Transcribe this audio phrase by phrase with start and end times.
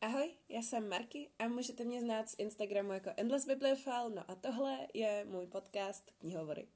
[0.00, 4.34] Ahoj, já jsem Marky a můžete mě znát z Instagramu jako Endless Bibliophile, no a
[4.34, 6.68] tohle je můj podcast Knihovory.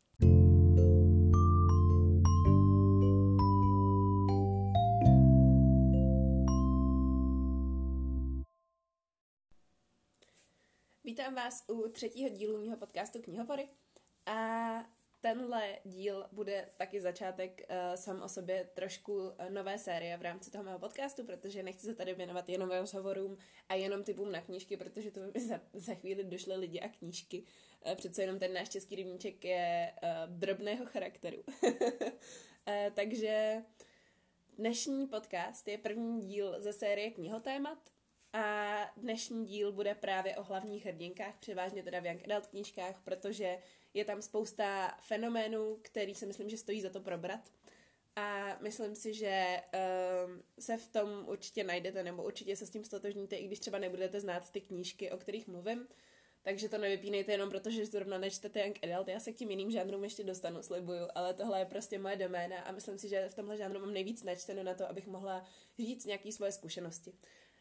[11.04, 13.68] Vítám vás u třetího dílu mého podcastu Knihovory
[14.26, 14.32] a
[15.22, 20.50] tenhle díl bude taky začátek uh, sám o sobě trošku uh, nové série v rámci
[20.50, 24.76] toho mého podcastu, protože nechci se tady věnovat jenom rozhovorům a jenom typům na knížky,
[24.76, 27.44] protože to by za, za chvíli došly lidi a knížky.
[27.86, 31.42] Uh, přece jenom ten náš český rybníček je uh, drobného charakteru.
[31.62, 31.70] uh,
[32.94, 33.62] takže
[34.58, 37.78] dnešní podcast je první díl ze série knihotémat
[38.32, 43.58] a dnešní díl bude právě o hlavních hrdinkách, převážně teda v Young Adult knížkách, protože
[43.94, 47.52] je tam spousta fenoménů, který si myslím, že stojí za to probrat.
[48.16, 49.62] A myslím si, že
[50.26, 53.78] um, se v tom určitě najdete, nebo určitě se s tím stotožníte, i když třeba
[53.78, 55.88] nebudete znát ty knížky, o kterých mluvím.
[56.42, 59.08] Takže to nevypínejte jenom proto, že zrovna nečtete Young Adult.
[59.08, 62.60] Já se k tím jiným žánrům ještě dostanu, slibuju, ale tohle je prostě moje doména
[62.60, 65.44] a myslím si, že v tomhle žánru mám nejvíc načteno na to, abych mohla
[65.78, 67.12] říct nějaké svoje zkušenosti.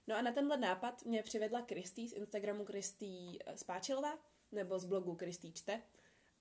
[0.07, 4.19] No a na tenhle nápad mě přivedla Kristý z Instagramu Kristý Spáčilová,
[4.51, 5.81] nebo z blogu Kristý čte.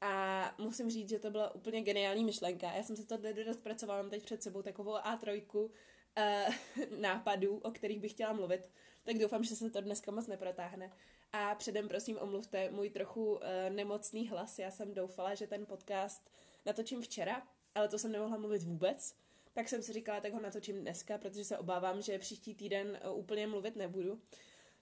[0.00, 2.72] A musím říct, že to byla úplně geniální myšlenka.
[2.72, 5.70] Já jsem se to rozpracovala, mám teď před sebou takovou A3 uh,
[6.16, 6.48] eh,
[7.00, 8.70] nápadů, o kterých bych chtěla mluvit.
[9.02, 10.92] Tak doufám, že se to dneska moc neprotáhne.
[11.32, 14.58] A předem prosím omluvte můj trochu uh, nemocný hlas.
[14.58, 16.30] Já jsem doufala, že ten podcast
[16.66, 19.14] natočím včera, ale to jsem nemohla mluvit vůbec.
[19.52, 23.18] Tak jsem si říkala, tak ho natočím dneska, protože se obávám, že příští týden uh,
[23.18, 24.20] úplně mluvit nebudu.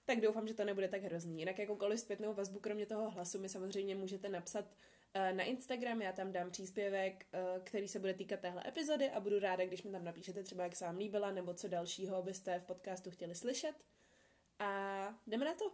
[0.05, 1.39] Tak doufám, že to nebude tak hrozný.
[1.39, 6.13] Jinak jakoukoliv zpětnou vazbu, kromě toho hlasu, mi samozřejmě můžete napsat Eh, na Instagram, já
[6.13, 9.91] tam dám příspěvek, eh, který se bude týkat téhle epizody a budu ráda, když mi
[9.91, 13.75] tam napíšete třeba, jak se vám líbila, nebo co dalšího byste v podcastu chtěli slyšet.
[14.59, 15.65] A jdeme na to.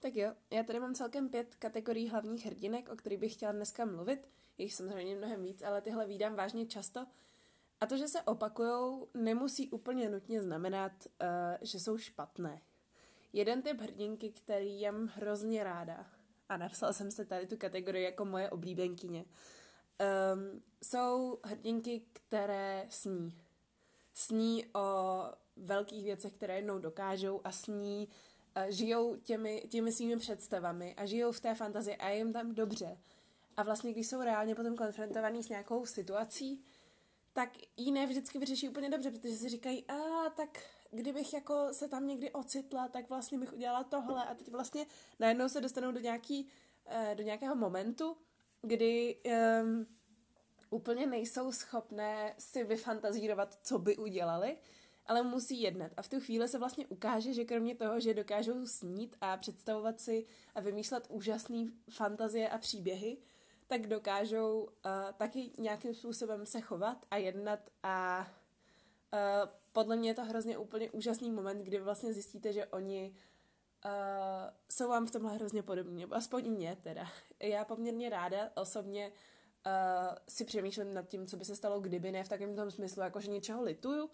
[0.00, 3.84] Tak jo, já tady mám celkem pět kategorií hlavních hrdinek, o kterých bych chtěla dneska
[3.84, 4.30] mluvit.
[4.58, 7.06] Jich samozřejmě mnohem víc, ale tyhle výdám vážně často,
[7.82, 11.28] a to, že se opakujou, nemusí úplně nutně znamenat, uh,
[11.60, 12.62] že jsou špatné.
[13.32, 16.06] Jeden typ hrdinky, který jem hrozně ráda,
[16.48, 23.38] a napsala jsem se tady tu kategorii jako moje oblíbenkyně, um, jsou hrdinky, které sní.
[24.14, 25.18] Sní o
[25.56, 28.08] velkých věcech, které jednou dokážou a sní,
[28.56, 32.98] uh, žijou těmi, těmi svými představami a žijou v té fantazii a jim tam dobře.
[33.56, 36.64] A vlastně, když jsou reálně potom konfrontovaní s nějakou situací,
[37.32, 40.58] tak ji ne vždycky vyřeší úplně dobře, protože si říkají, a tak
[40.90, 44.86] kdybych jako se tam někdy ocitla, tak vlastně bych udělala tohle a teď vlastně
[45.18, 46.48] najednou se dostanou do, nějaký,
[46.86, 48.16] eh, do nějakého momentu,
[48.62, 49.16] kdy
[49.62, 49.86] um,
[50.70, 54.58] úplně nejsou schopné si vyfantazírovat, co by udělali,
[55.06, 55.92] ale musí jednat.
[55.96, 60.00] A v tu chvíli se vlastně ukáže, že kromě toho, že dokážou snít a představovat
[60.00, 63.18] si a vymýšlet úžasné fantazie a příběhy,
[63.72, 64.68] tak dokážou uh,
[65.16, 68.26] taky nějakým způsobem se chovat a jednat a
[69.12, 73.14] uh, podle mě je to hrozně úplně úžasný moment, kdy vlastně zjistíte, že oni
[73.84, 73.90] uh,
[74.70, 77.06] jsou vám v tomhle hrozně podobní, nebo aspoň mě teda.
[77.40, 79.12] Já poměrně ráda osobně
[79.66, 83.02] uh, si přemýšlím nad tím, co by se stalo, kdyby ne v takovém tom smyslu,
[83.02, 84.10] jako že něčeho lituju,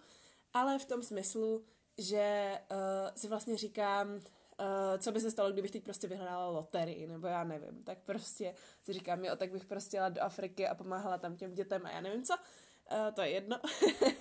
[0.52, 1.64] ale v tom smyslu,
[1.98, 4.20] že uh, si vlastně říkám,
[4.60, 8.54] uh, co by se stalo, kdybych teď prostě vyhrála loterii, nebo já nevím, tak prostě
[8.82, 11.90] si říkám, jo, tak bych prostě jela do Afriky a pomáhala tam těm dětem a
[11.90, 13.60] já nevím co, uh, to je jedno.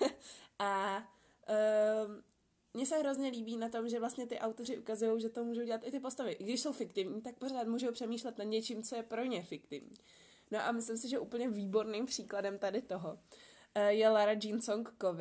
[0.58, 2.12] a uh,
[2.74, 5.80] mně se hrozně líbí na tom, že vlastně ty autoři ukazují, že to můžou dělat
[5.84, 6.32] i ty postavy.
[6.32, 9.96] I když jsou fiktivní, tak pořád můžou přemýšlet nad něčím, co je pro ně fiktivní.
[10.50, 13.18] No a myslím si, že úplně výborným příkladem tady toho
[13.74, 15.16] Eh, je Lara Jean Song uh,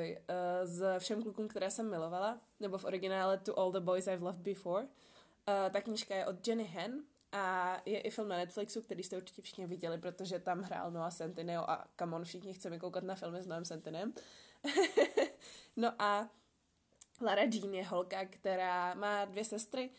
[0.63, 4.41] z Všem klukům, které jsem milovala, nebo v originále To All the Boys I've Loved
[4.41, 4.87] Before.
[5.47, 9.17] Uh, ta knížka je od Jenny Hen a je i film na Netflixu, který jste
[9.17, 13.15] určitě všichni viděli, protože tam hrál Noah Centineo a come on, všichni chceme koukat na
[13.15, 14.13] filmy s Noah Centinem.
[15.75, 16.29] no a
[17.21, 19.89] Lara Jean je holka, která má dvě sestry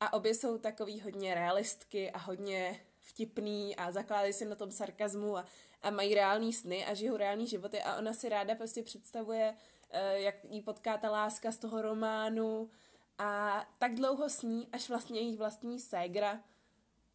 [0.00, 5.36] a obě jsou takový hodně realistky a hodně vtipný a zakládají si na tom sarkazmu
[5.36, 5.46] a
[5.82, 9.54] a mají reální sny a žijou reální životy a ona si ráda prostě představuje,
[9.90, 12.70] eh, jak jí potká ta láska z toho románu
[13.20, 16.44] a tak dlouho sní, až vlastně jejich vlastní ségra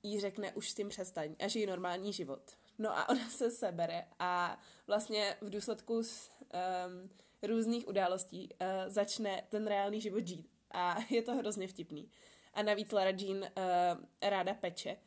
[0.03, 2.51] jí řekne už s tím přestaň a žije normální život.
[2.77, 7.09] No a ona se sebere a vlastně v důsledku s, um,
[7.43, 12.11] různých událostí uh, začne ten reálný život žít a je to hrozně vtipný.
[12.53, 13.49] A navíc Lara Jean uh,
[14.21, 14.97] ráda peče,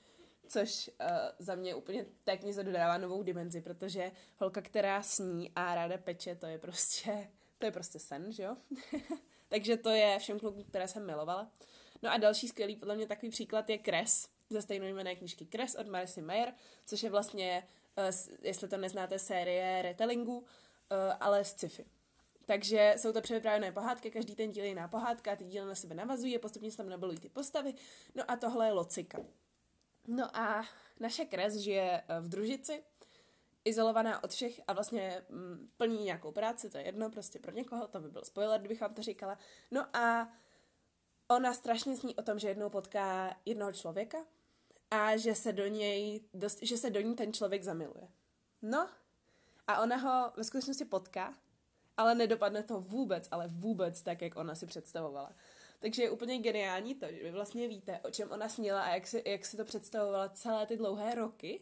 [0.48, 1.06] což uh,
[1.38, 6.34] za mě úplně tak něco dodává novou dimenzi, protože holka, která sní a ráda peče,
[6.34, 8.56] to je prostě, to je prostě sen, že jo?
[9.48, 11.52] Takže to je všem klukům, které jsem milovala.
[12.02, 15.86] No a další skvělý, podle mě takový příklad je Kres, ze stejnojmenné knižky Kres od
[15.86, 16.52] Marcy Mayer,
[16.86, 17.68] což je vlastně,
[17.98, 18.04] uh,
[18.42, 20.46] jestli to neznáte, série retellingů, uh,
[21.20, 21.84] ale z sci-fi.
[22.46, 25.94] Takže jsou to převyprávěné pohádky, každý ten díl je jiná pohádka, ty díly na sebe
[25.94, 27.74] navazují, postupně se tam nabalují ty postavy.
[28.14, 29.18] No a tohle je Locika.
[30.06, 30.64] No a
[31.00, 32.82] naše kres žije eh, v družici,
[33.69, 37.88] izolovaná od všech a vlastně mm, plní nějakou práci, to je jedno prostě pro někoho,
[37.88, 39.38] to by byl spoiler, kdybych vám to říkala.
[39.70, 40.32] No a
[41.29, 44.19] ona strašně sní o tom, že jednou potká jednoho člověka
[44.91, 48.09] a že se do něj, dost, že se do ní ten člověk zamiluje.
[48.62, 48.88] No
[49.67, 51.35] a ona ho ve skutečnosti potká
[51.99, 55.32] ale nedopadne to vůbec, ale vůbec tak, jak ona si představovala.
[55.79, 59.06] Takže je úplně geniální to, že vy vlastně víte, o čem ona sněla a jak
[59.06, 61.61] si, jak si to představovala celé ty dlouhé roky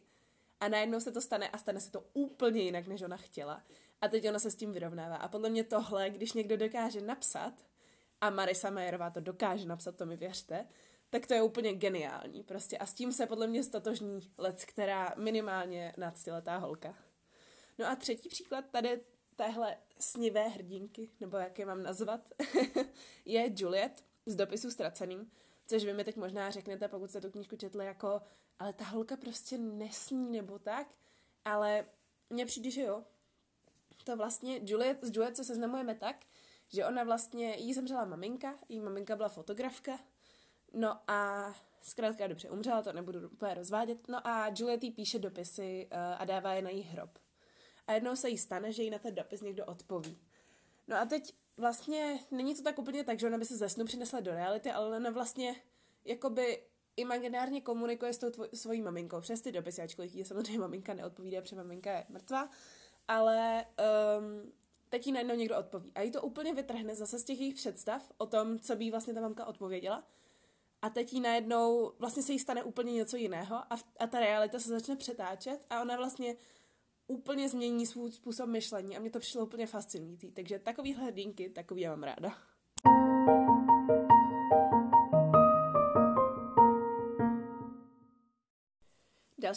[0.61, 3.63] a najednou se to stane a stane se to úplně jinak, než ona chtěla.
[4.01, 5.17] A teď ona se s tím vyrovnává.
[5.17, 7.53] A podle mě tohle, když někdo dokáže napsat,
[8.21, 10.67] a Marisa Majerová to dokáže napsat, to mi věřte,
[11.11, 12.79] tak to je úplně geniální prostě.
[12.79, 16.95] A s tím se podle mě stotožní let, která minimálně nadstiletá holka.
[17.79, 19.01] No a třetí příklad tady
[19.37, 22.31] téhle snivé hrdinky, nebo jak je mám nazvat,
[23.25, 25.31] je Juliet z dopisu ztraceným,
[25.67, 28.23] což vy mi teď možná řeknete, pokud jste tu knížku četli, jako,
[28.59, 30.87] ale ta holka prostě nesní nebo tak,
[31.45, 31.87] ale
[32.31, 33.05] mně přijde, že jo.
[34.05, 36.17] To vlastně Juliet, s Juliet se seznamujeme tak,
[36.69, 39.99] že ona vlastně, jí zemřela maminka, jí maminka byla fotografka,
[40.73, 45.89] no a zkrátka dobře, umřela, to nebudu úplně rozvádět, no a Juliet jí píše dopisy
[45.93, 47.19] uh, a dává je na její hrob
[47.87, 50.19] a jednou se jí stane, že jí na ten dopis někdo odpoví.
[50.89, 53.85] No a teď vlastně není to tak úplně tak, že ona by se ze snu
[53.85, 55.57] přinesla do reality, ale ona vlastně
[56.05, 56.63] jakoby
[56.97, 61.41] imaginárně komunikuje s tou tvoj, svojí maminkou přes ty dopisy, ačkoliv jí samozřejmě maminka neodpovídá,
[61.41, 62.51] protože maminka je mrtvá,
[63.09, 63.65] ale
[64.19, 64.53] um,
[64.89, 65.93] teď jí najednou někdo odpoví.
[65.95, 69.15] A jí to úplně vytrhne zase z těch jejich představ o tom, co by vlastně
[69.15, 70.05] ta mamka odpověděla.
[70.83, 74.59] A teď jí najednou vlastně se jí stane úplně něco jiného a, a ta realita
[74.59, 76.37] se začne přetáčet a ona vlastně
[77.07, 80.31] úplně změní svůj způsob myšlení a mě to přišlo úplně fascinující.
[80.31, 82.56] Takže takový hrdinky, takový já mám ráda.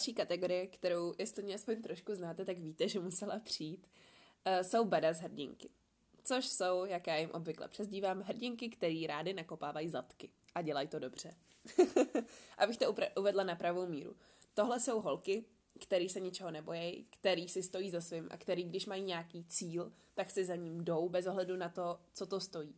[0.00, 3.86] Další kategorie, kterou, jestli mě aspoň trošku znáte, tak víte, že musela přijít,
[4.46, 5.70] uh, jsou badass hrdinky.
[6.24, 10.30] Což jsou, jak já jim obvykle přezdívám, hrdinky, které rády nakopávají zadky.
[10.54, 11.34] A dělají to dobře.
[12.58, 14.16] Abych to uvedla na pravou míru.
[14.54, 15.44] Tohle jsou holky,
[15.80, 19.92] který se ničeho nebojí, který si stojí za svým a který, když mají nějaký cíl,
[20.14, 22.74] tak si za ním jdou bez ohledu na to, co to stojí.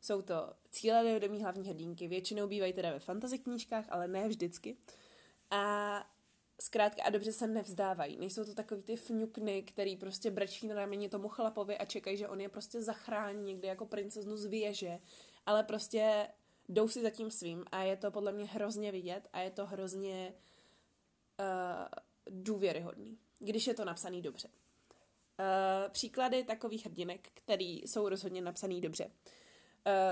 [0.00, 4.76] Jsou to cíle vědomí hlavní hrdinky, většinou bývají teda ve fantasy knížkách, ale ne vždycky.
[5.50, 6.15] A
[6.60, 8.16] zkrátka a dobře se nevzdávají.
[8.18, 12.28] Nejsou to takový ty fňukny, který prostě brečí na rameni tomu chlapovi a čekají, že
[12.28, 14.98] on je prostě zachrání někde jako princeznu z věže,
[15.46, 16.28] ale prostě
[16.68, 19.66] jdou si za tím svým a je to podle mě hrozně vidět a je to
[19.66, 20.34] hrozně
[21.40, 21.86] uh,
[22.30, 24.48] důvěryhodný, když je to napsaný dobře.
[24.48, 29.12] Uh, příklady takových hrdinek, který jsou rozhodně napsaný dobře, uh,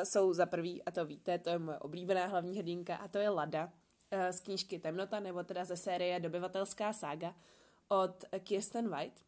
[0.05, 3.29] jsou za prvý, a to víte, to je moje oblíbená hlavní hrdinka, a to je
[3.29, 3.73] Lada
[4.31, 7.35] z knížky Temnota, nebo teda ze série Dobyvatelská sága
[7.89, 9.21] od Kirsten White.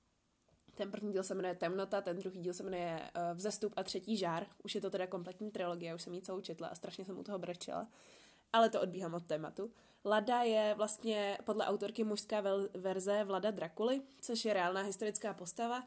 [0.75, 4.16] Ten první díl se jmenuje Temnota, ten druhý díl se jmenuje uh, Vzestup a třetí
[4.16, 4.47] žár.
[4.64, 7.23] Už je to teda kompletní trilogie, už jsem ji celou četla a strašně jsem u
[7.23, 7.88] toho brečela.
[8.52, 9.71] Ale to odbíhám od tématu.
[10.05, 12.43] Lada je vlastně podle autorky mužská
[12.75, 15.83] verze Vlada Drakuly, což je reálná historická postava.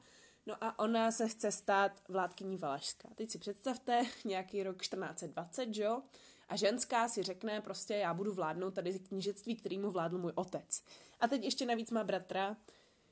[0.46, 3.10] No a ona se chce stát vládkyní Valašska.
[3.15, 6.01] Teď si představte nějaký rok 1420, jo?
[6.50, 10.84] A ženská si řekne prostě, já budu vládnout tady knížectví, kterýmu vládl můj otec.
[11.20, 12.58] A teď ještě navíc má bratra,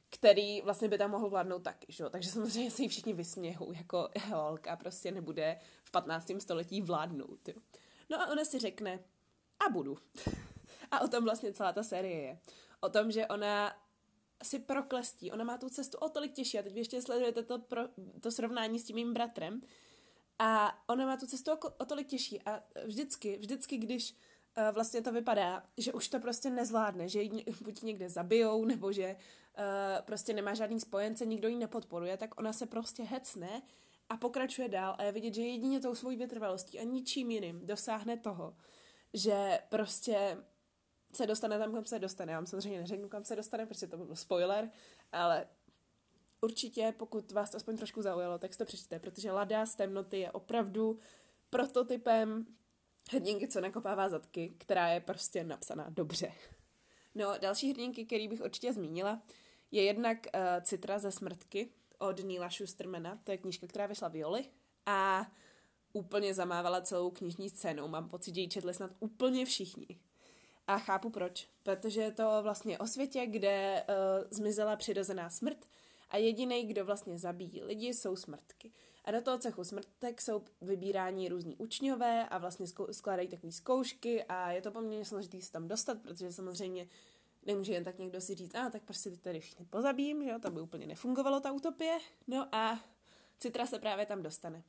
[0.10, 2.10] který vlastně by tam mohl vládnout taky, že?
[2.10, 6.32] Takže samozřejmě se jí všichni vysmějou, jako holka prostě nebude v 15.
[6.40, 7.56] století vládnout, jo?
[8.10, 9.00] No a ona si řekne,
[9.68, 9.98] a budu.
[10.92, 12.40] A o tom vlastně celá ta série je.
[12.80, 13.76] O tom, že ona
[14.44, 17.82] si proklestí, ona má tu cestu o tolik těžší a teď ještě sledujete to, pro,
[18.22, 19.62] to srovnání s tím mým bratrem
[20.40, 25.02] a ona má tu cestu o, o tolik těžší a vždycky, vždycky, když uh, vlastně
[25.02, 30.06] to vypadá, že už to prostě nezvládne, že ji buď někde zabijou, nebo že uh,
[30.06, 33.62] prostě nemá žádný spojence, nikdo ji nepodporuje, tak ona se prostě hecne
[34.10, 38.18] a pokračuje dál a je vidět, že jedině tou svojí vytrvalostí a ničím jiným dosáhne
[38.18, 38.56] toho,
[39.14, 40.38] že prostě
[41.14, 42.32] se dostane tam, kam se dostane.
[42.32, 44.70] Já vám samozřejmě neřeknu, kam se dostane, protože to byl spoiler,
[45.12, 45.48] ale
[46.42, 50.20] určitě, pokud vás to aspoň trošku zaujalo, tak si to přečtěte, protože Lada z temnoty
[50.20, 51.00] je opravdu
[51.50, 52.46] prototypem
[53.12, 56.32] hrdinky, co nakopává zadky, která je prostě napsaná dobře.
[57.16, 59.22] No, další hrdinky, který bych určitě zmínila,
[59.72, 64.46] je jednak uh, Citra ze Smrtky od Neila Schustermana, to je knížka, která vyšla Violi
[64.86, 65.32] a
[65.94, 67.88] úplně zamávala celou knižní scénu.
[67.88, 69.88] Mám pocit, že ji četli snad úplně všichni.
[70.68, 71.48] A chápu proč.
[71.64, 75.66] Protože je to vlastně o světě, kde uh, zmizela přirozená smrt
[76.10, 78.72] a jediný, kdo vlastně zabíjí lidi, jsou smrtky.
[79.06, 84.52] A do toho cechu smrtek jsou vybírání různí učňové a vlastně skládají takové zkoušky a
[84.52, 86.88] je to poměrně složitý se tam dostat, protože samozřejmě
[87.46, 90.30] nemůže jen tak někdo si říct, a ah, tak prostě ty tady všichni pozabím, že
[90.30, 92.00] jo, to by úplně nefungovalo ta utopie.
[92.28, 92.80] No a
[93.40, 94.64] Citra se právě tam dostane.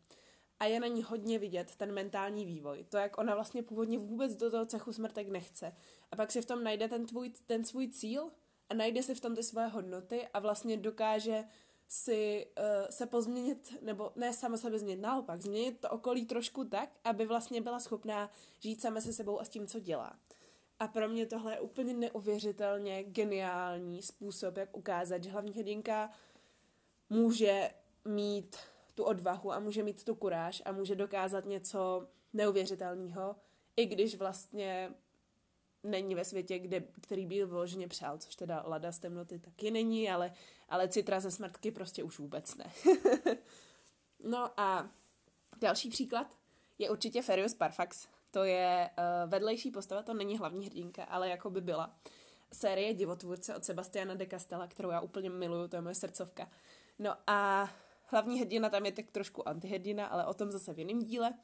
[0.61, 2.85] A je na ní hodně vidět ten mentální vývoj.
[2.88, 5.73] To, jak ona vlastně původně vůbec do toho cechu smrtek nechce.
[6.11, 8.30] A pak si v tom najde ten, tvůj, ten svůj cíl
[8.69, 11.45] a najde si v tom ty své hodnoty a vlastně dokáže
[11.89, 16.91] si uh, se pozměnit, nebo ne sama sebe změnit, naopak, změnit to okolí trošku tak,
[17.05, 20.19] aby vlastně byla schopná žít sama se sebou a s tím, co dělá.
[20.79, 26.11] A pro mě tohle je úplně neuvěřitelně geniální způsob, jak ukázat, že hlavní hrdinka
[27.11, 27.71] může
[28.05, 28.57] mít
[28.95, 33.37] tu odvahu a může mít tu kuráž a může dokázat něco neuvěřitelného,
[33.77, 34.95] i když vlastně
[35.83, 40.11] není ve světě, kde, který by vyloženě přál, což teda Lada z temnoty taky není,
[40.11, 40.33] ale,
[40.69, 42.73] ale Citra ze smrtky prostě už vůbec ne.
[44.25, 44.91] no a
[45.61, 46.37] další příklad
[46.79, 48.09] je určitě Ferius Parfax.
[48.31, 51.97] To je uh, vedlejší postava, to není hlavní hrdinka, ale jako by byla.
[52.53, 56.51] Série Divotvůrce od Sebastiana de Castella, kterou já úplně miluju, to je moje srdcovka.
[56.99, 57.71] No a
[58.05, 61.35] hlavní hrdina tam je tak trošku antihrdina, ale o tom zase v jiném díle.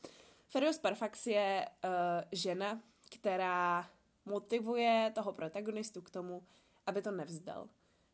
[0.47, 1.91] Ferius Parfax je uh,
[2.33, 3.91] žena, která
[4.25, 6.43] motivuje toho protagonistu k tomu,
[6.87, 7.69] aby to nevzdal.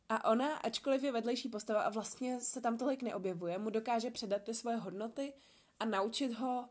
[0.09, 4.43] A ona, ačkoliv je vedlejší postava a vlastně se tam tolik neobjevuje, mu dokáže předat
[4.43, 5.33] ty svoje hodnoty
[5.81, 6.69] a naučit ho,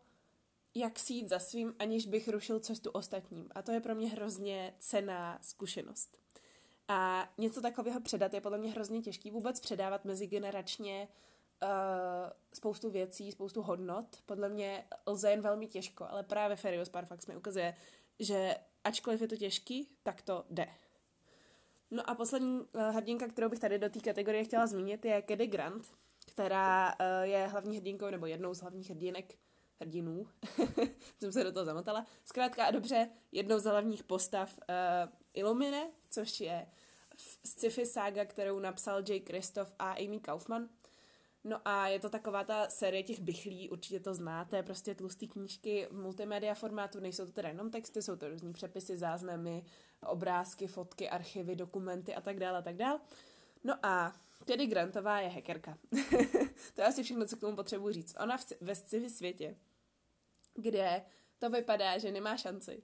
[0.75, 3.49] jak si jít za svým, aniž bych rušil cestu ostatním.
[3.55, 6.17] A to je pro mě hrozně cená zkušenost.
[6.87, 11.07] A něco takového předat je podle mě hrozně těžký vůbec předávat mezigeneračně
[11.63, 11.69] uh,
[12.53, 14.05] spoustu věcí, spoustu hodnot.
[14.25, 17.75] Podle mě lze jen velmi těžko, ale právě Ferius Parfax mi ukazuje,
[18.19, 20.67] že ačkoliv je to těžký, tak to jde.
[21.91, 25.47] No a poslední uh, hrdinka, kterou bych tady do té kategorie chtěla zmínit, je Kedy
[25.47, 25.87] Grant,
[26.25, 29.37] která uh, je hlavní hrdinkou nebo jednou z hlavních hrdinek
[29.79, 30.27] hrdinů.
[31.19, 32.05] jsem se do toho zamotala.
[32.25, 36.67] Zkrátka a dobře, jednou z hlavních postav uh, Illumine, což je
[37.45, 40.69] sci-fi saga, kterou napsal Jay Kristoff a Amy Kaufman.
[41.43, 45.87] No a je to taková ta série těch bychlí, určitě to znáte, prostě tlustý knížky
[45.91, 49.65] v multimedia formátu, nejsou to teda jenom texty, jsou to různý přepisy, záznamy,
[50.01, 52.99] obrázky, fotky, archivy, dokumenty a tak dále a tak dále.
[53.63, 54.15] No a
[54.45, 55.77] tedy Grantová je hackerka.
[56.73, 58.15] to je asi všechno, co k tomu potřebuji říct.
[58.19, 59.55] Ona v, ve sci světě,
[60.53, 61.01] kde
[61.39, 62.83] to vypadá, že nemá šanci.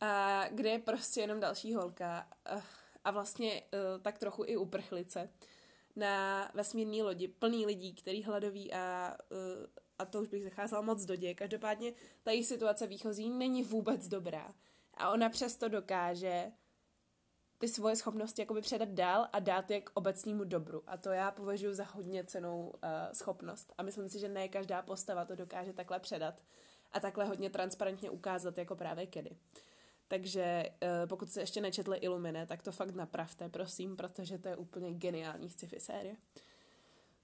[0.00, 2.62] A kde je prostě jenom další holka eh,
[3.04, 5.30] a vlastně uh, tak trochu i uprchlice
[5.98, 9.66] na vesmírné lodi plný lidí, který hladoví a, uh,
[9.98, 11.34] a to už bych zacházela moc do děje.
[11.34, 14.54] Každopádně ta její situace výchozí není vůbec dobrá.
[14.94, 16.52] A ona přesto dokáže
[17.58, 20.82] ty svoje schopnosti jakoby předat dál a dát je k obecnímu dobru.
[20.86, 23.72] A to já považuji za hodně cenou uh, schopnost.
[23.78, 26.42] A myslím si, že ne každá postava to dokáže takhle předat
[26.92, 29.36] a takhle hodně transparentně ukázat jako právě kedy.
[30.08, 34.56] Takže uh, pokud jste ještě nečetli Illumine, tak to fakt napravte, prosím, protože to je
[34.56, 36.16] úplně geniální sci-fi série.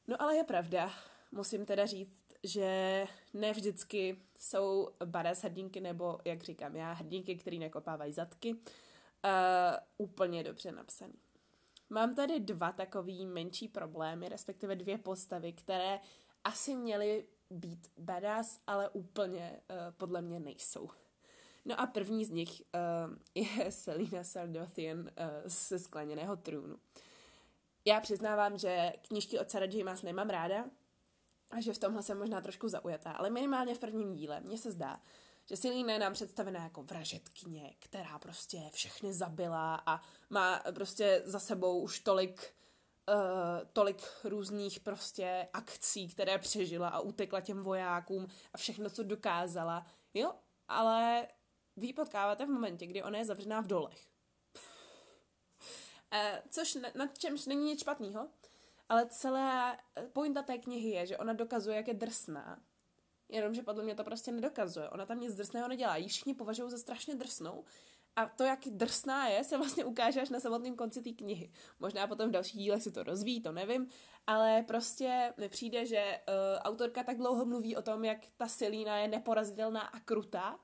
[0.07, 0.91] No ale je pravda,
[1.33, 7.59] musím teda říct, že ne vždycky jsou badass hrdinky, nebo jak říkám já, hrdinky, který
[7.59, 8.61] nekopávají zadky, uh,
[9.99, 11.15] úplně dobře napsaný.
[11.91, 16.01] Mám tady dva takový menší problémy, respektive dvě postavy, které
[16.45, 20.91] asi měly být badass, ale úplně uh, podle mě nejsou.
[21.65, 25.07] No a první z nich uh, je Selina Sardothian uh,
[25.45, 26.77] ze Skleněného trůnu.
[27.85, 29.85] Já přiznávám, že knížky od Sarah J.
[29.85, 30.65] Maas nemám ráda
[31.51, 34.73] a že v tomhle jsem možná trošku zaujatá, ale minimálně v prvním díle mně se
[34.73, 35.01] zdá,
[35.47, 41.39] že Selina je nám představená jako vražetkyně, která prostě všechny zabila a má prostě za
[41.39, 42.55] sebou už tolik
[43.09, 49.87] uh, tolik různých prostě akcí, které přežila a utekla těm vojákům a všechno, co dokázala.
[50.15, 50.33] Jo,
[50.69, 51.27] ale
[51.77, 54.07] vy potkáváte v momentě, kdy ona je zavřená v dolech.
[56.13, 58.29] e, což nad čemž není nic špatného,
[58.89, 59.79] ale celá
[60.13, 62.63] pointa té knihy je, že ona dokazuje, jak je drsná.
[63.29, 64.91] Jenomže podle mě to prostě nedokazuje.
[64.91, 65.97] Ona tam nic drsného nedělá.
[65.97, 67.65] Ji všichni považují za strašně drsnou.
[68.17, 71.51] A to, jak drsná je, se vlastně ukáže až na samotném konci té knihy.
[71.81, 73.89] Možná potom v dalších dílech si to rozvíjí, to nevím,
[74.27, 78.99] ale prostě mi přijde, že uh, autorka tak dlouho mluví o tom, jak ta Selína
[78.99, 80.59] je neporazitelná a krutá,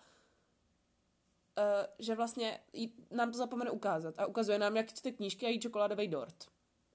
[1.99, 5.61] že vlastně jí, nám to zapomene ukázat a ukazuje nám, jak čte knížky a jí
[5.61, 6.45] čokoládový dort.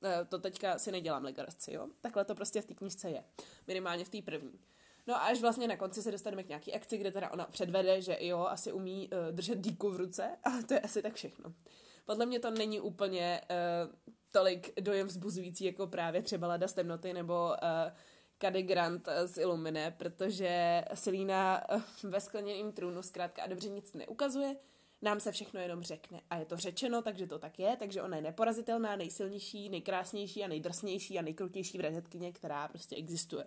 [0.01, 1.87] Uh, to teďka si nedělám legraci, jo?
[2.01, 3.23] Takhle to prostě v té knížce je.
[3.67, 4.59] Minimálně v té první.
[5.07, 8.01] No a až vlastně na konci se dostaneme k nějaký akci, kde teda ona předvede,
[8.01, 11.53] že jo, asi umí uh, držet díku v ruce a to je asi tak všechno.
[12.05, 13.41] Podle mě to není úplně
[13.85, 13.95] uh,
[14.31, 17.91] tolik dojem vzbuzující jako právě třeba Lada z temnoty nebo uh,
[18.39, 21.63] Cady Grant z Illumine, protože Selina
[22.03, 24.55] ve skleněném trůnu zkrátka a dobře nic neukazuje,
[25.01, 26.21] nám se všechno jenom řekne.
[26.29, 30.47] A je to řečeno, takže to tak je, takže ona je neporazitelná, nejsilnější, nejkrásnější a
[30.47, 33.45] nejdrsnější a nejkrutější vražetkyně, která prostě existuje.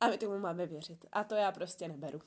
[0.00, 1.06] A my tomu máme věřit.
[1.12, 2.20] A to já prostě neberu.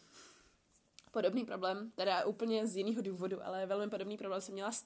[1.12, 4.86] Podobný problém, teda úplně z jiného důvodu, ale velmi podobný problém jsem měla s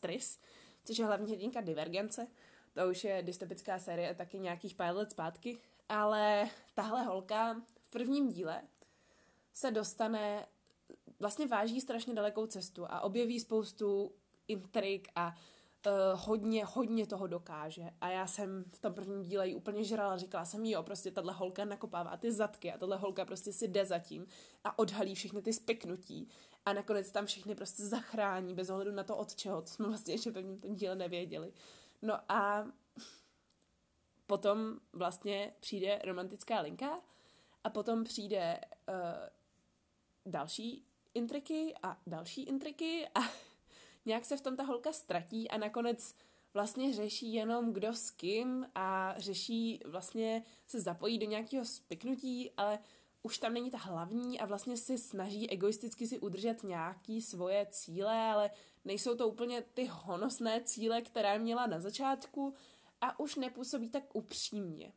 [0.84, 2.28] což je hlavní hrdinka Divergence.
[2.74, 5.58] To už je dystopická série taky nějakých pár let zpátky,
[5.90, 8.62] ale tahle holka v prvním díle
[9.54, 10.48] se dostane,
[11.20, 14.12] vlastně váží strašně dalekou cestu a objeví spoustu
[14.48, 15.36] intrik a
[15.86, 17.90] uh, hodně, hodně toho dokáže.
[18.02, 21.34] A já jsem v tom prvním díle jí úplně žrala, říkala jsem, jo, prostě tahle
[21.34, 24.28] holka nakopává ty zadky a tahle holka prostě si jde zatím
[24.64, 26.28] a odhalí všechny ty spiknutí
[26.66, 30.14] a nakonec tam všechny prostě zachrání bez ohledu na to, od čeho, co jsme vlastně
[30.14, 31.54] ještě v prvním tom díle nevěděli.
[32.02, 32.68] No a
[34.28, 37.00] potom vlastně přijde romantická linka
[37.64, 38.96] a potom přijde uh,
[40.26, 43.20] další intriky a další intriky a
[44.06, 46.16] nějak se v tom ta holka ztratí a nakonec
[46.54, 52.80] vlastně řeší jenom kdo s kým a řeší vlastně se zapojí do nějakého spiknutí, ale
[53.24, 58.18] už tam není ta hlavní a vlastně si snaží egoisticky si udržet nějaký svoje cíle,
[58.18, 58.52] ale
[58.86, 62.54] nejsou to úplně ty honosné cíle, které měla na začátku
[63.02, 64.94] a už nepůsobí tak upřímně.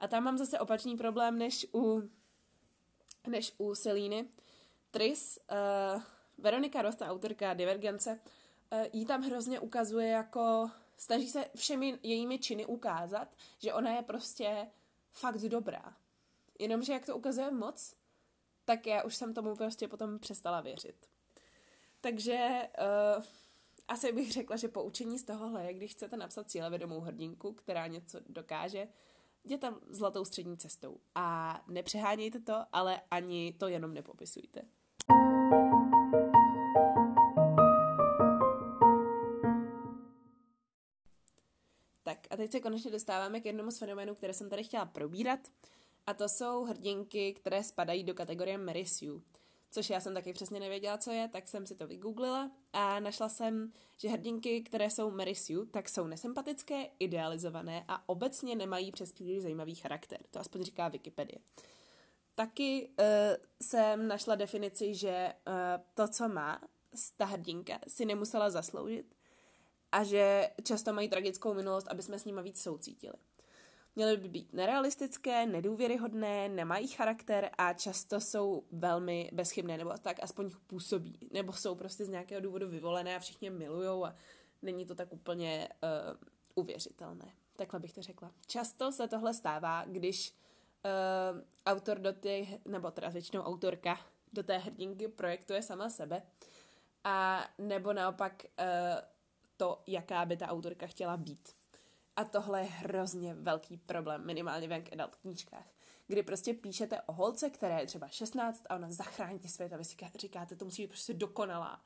[0.00, 2.10] A tam mám zase opačný problém než u,
[3.26, 4.28] než u Selíny.
[4.90, 5.38] Tris,
[5.94, 6.02] uh,
[6.38, 8.20] Veronika Rosta, autorka Divergence,
[8.72, 14.02] uh, jí tam hrozně ukazuje jako, snaží se všemi jejími činy ukázat, že ona je
[14.02, 14.70] prostě
[15.12, 15.96] fakt dobrá.
[16.58, 17.94] Jenomže jak to ukazuje moc,
[18.64, 21.08] tak já už jsem tomu prostě potom přestala věřit.
[22.00, 22.68] Takže
[23.16, 23.24] uh,
[23.88, 28.20] asi bych řekla, že poučení z tohohle je, když chcete napsat cílevědomou hrdinku, která něco
[28.28, 28.88] dokáže,
[29.44, 31.00] jděte zlatou střední cestou.
[31.14, 34.62] A nepřehánějte to, ale ani to jenom nepopisujte.
[42.02, 45.40] Tak a teď se konečně dostáváme k jednomu z fenoménů, které jsem tady chtěla probírat.
[46.06, 49.20] A to jsou hrdinky, které spadají do kategorie Mary Sue
[49.70, 53.28] což já jsem taky přesně nevěděla, co je, tak jsem si to vygooglila a našla
[53.28, 59.12] jsem, že hrdinky, které jsou Mary Sue, tak jsou nesympatické, idealizované a obecně nemají přes
[59.12, 60.18] příliš zajímavý charakter.
[60.30, 61.38] To aspoň říká Wikipedie.
[62.34, 63.04] Taky uh,
[63.62, 65.54] jsem našla definici, že uh,
[65.94, 66.60] to, co má
[67.16, 69.14] ta hrdinka, si nemusela zasloužit
[69.92, 73.14] a že často mají tragickou minulost, aby jsme s nimi víc soucítili.
[73.98, 80.50] Měly by být nerealistické, nedůvěryhodné, nemají charakter a často jsou velmi bezchybné, nebo tak aspoň
[80.66, 84.14] působí, nebo jsou prostě z nějakého důvodu vyvolené a všichni milujou a
[84.62, 86.16] není to tak úplně uh,
[86.54, 87.32] uvěřitelné.
[87.56, 88.32] Takhle bych to řekla.
[88.46, 90.34] Často se tohle stává, když
[90.84, 93.98] uh, autor do těch, nebo teda většinou autorka
[94.32, 96.22] do té hrdinky projektuje sama sebe
[97.04, 98.66] a nebo naopak uh,
[99.56, 101.57] to, jaká by ta autorka chtěla být.
[102.18, 105.66] A tohle je hrozně velký problém, minimálně v young adult knížkách,
[106.06, 109.84] kdy prostě píšete o holce, která je třeba 16 a ona zachrání svět a vy
[109.84, 111.82] si říkáte, to musí být prostě dokonalá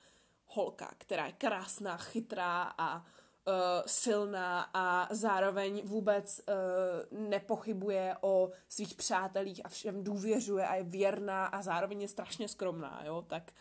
[0.47, 3.53] holka, která je krásná, chytrá a uh,
[3.87, 11.47] silná a zároveň vůbec uh, nepochybuje o svých přátelích a všem důvěřuje a je věrná
[11.47, 13.53] a zároveň je strašně skromná, jo, tak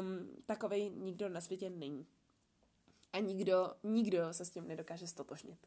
[0.00, 2.06] um, takovej nikdo na světě není.
[3.12, 5.58] A nikdo, nikdo se s tím nedokáže stotožnit.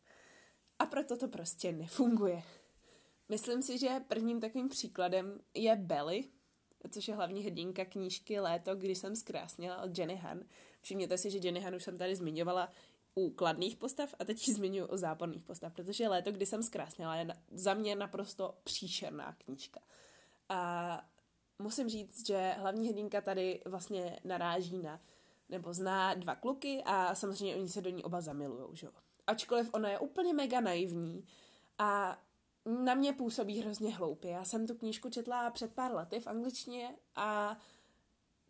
[0.91, 2.43] Proto to prostě nefunguje.
[3.30, 6.23] Myslím si, že prvním takovým příkladem je Belly,
[6.89, 10.43] což je hlavní hrdinka knížky Léto, kdy jsem zkrásnila od Jenny Han.
[10.82, 12.69] Všimněte si, že Jenny Han už jsem tady zmiňovala
[13.15, 17.15] u kladných postav a teď ji zmiňuji o záporných postav, protože Léto, kdy jsem zkrásnila,
[17.15, 19.80] je za mě naprosto příšerná knížka.
[20.49, 21.01] A
[21.60, 25.01] musím říct, že hlavní hrdinka tady vlastně naráží na,
[25.49, 28.91] nebo zná dva kluky a samozřejmě oni se do ní oba zamilujou, že jo
[29.32, 31.26] ačkoliv ona je úplně mega naivní
[31.78, 32.22] a
[32.65, 34.32] na mě působí hrozně hloupě.
[34.32, 37.58] Já jsem tu knížku četla před pár lety v angličtině a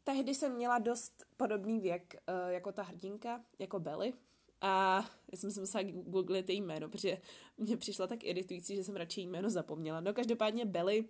[0.04, 4.14] tehdy jsem měla dost podobný věk uh, jako ta hrdinka, jako Belly.
[4.62, 7.22] A já jsem si musela googlit její jméno, protože
[7.58, 10.00] mě přišla tak iritující, že jsem radši jméno zapomněla.
[10.00, 11.06] No každopádně Belly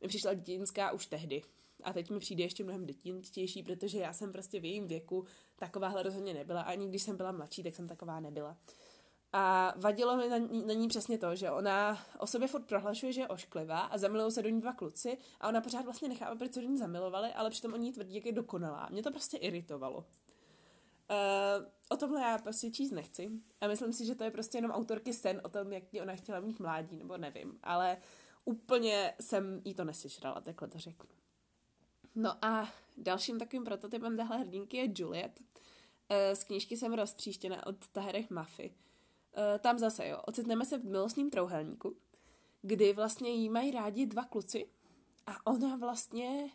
[0.00, 1.42] mi přišla dětinská už tehdy.
[1.82, 5.24] A teď mi přijde ještě mnohem dětinčtější, protože já jsem prostě v jejím věku
[5.56, 6.62] takováhle rozhodně nebyla.
[6.62, 8.56] Ani když jsem byla mladší, tak jsem taková nebyla.
[9.32, 13.12] A vadilo mi na ní, na ní přesně to, že ona o sobě furt prohlašuje,
[13.12, 16.36] že je ošklivá a zamilují se do ní dva kluci a ona pořád vlastně nechápe,
[16.36, 18.88] proč se do ní zamilovali, ale přitom oni tvrdí, jak je dokonalá.
[18.90, 19.98] Mě to prostě iritovalo.
[19.98, 24.70] Uh, o tomhle já prostě číst nechci a myslím si, že to je prostě jenom
[24.70, 27.96] autorky sen o tom, jak ona chtěla mít mládí, nebo nevím, ale
[28.44, 31.08] úplně jsem jí to neslyšela, takhle to řeknu.
[32.14, 35.40] No a dalším takovým prototypem téhle hrdinky je Juliet.
[35.40, 38.74] Uh, z knížky jsem roztříštěna od Taherech Mafy.
[39.36, 41.96] Uh, tam zase, jo, ocitneme se v milostním trouhelníku,
[42.62, 44.70] kdy vlastně jí mají rádi dva kluci
[45.26, 46.50] a ona vlastně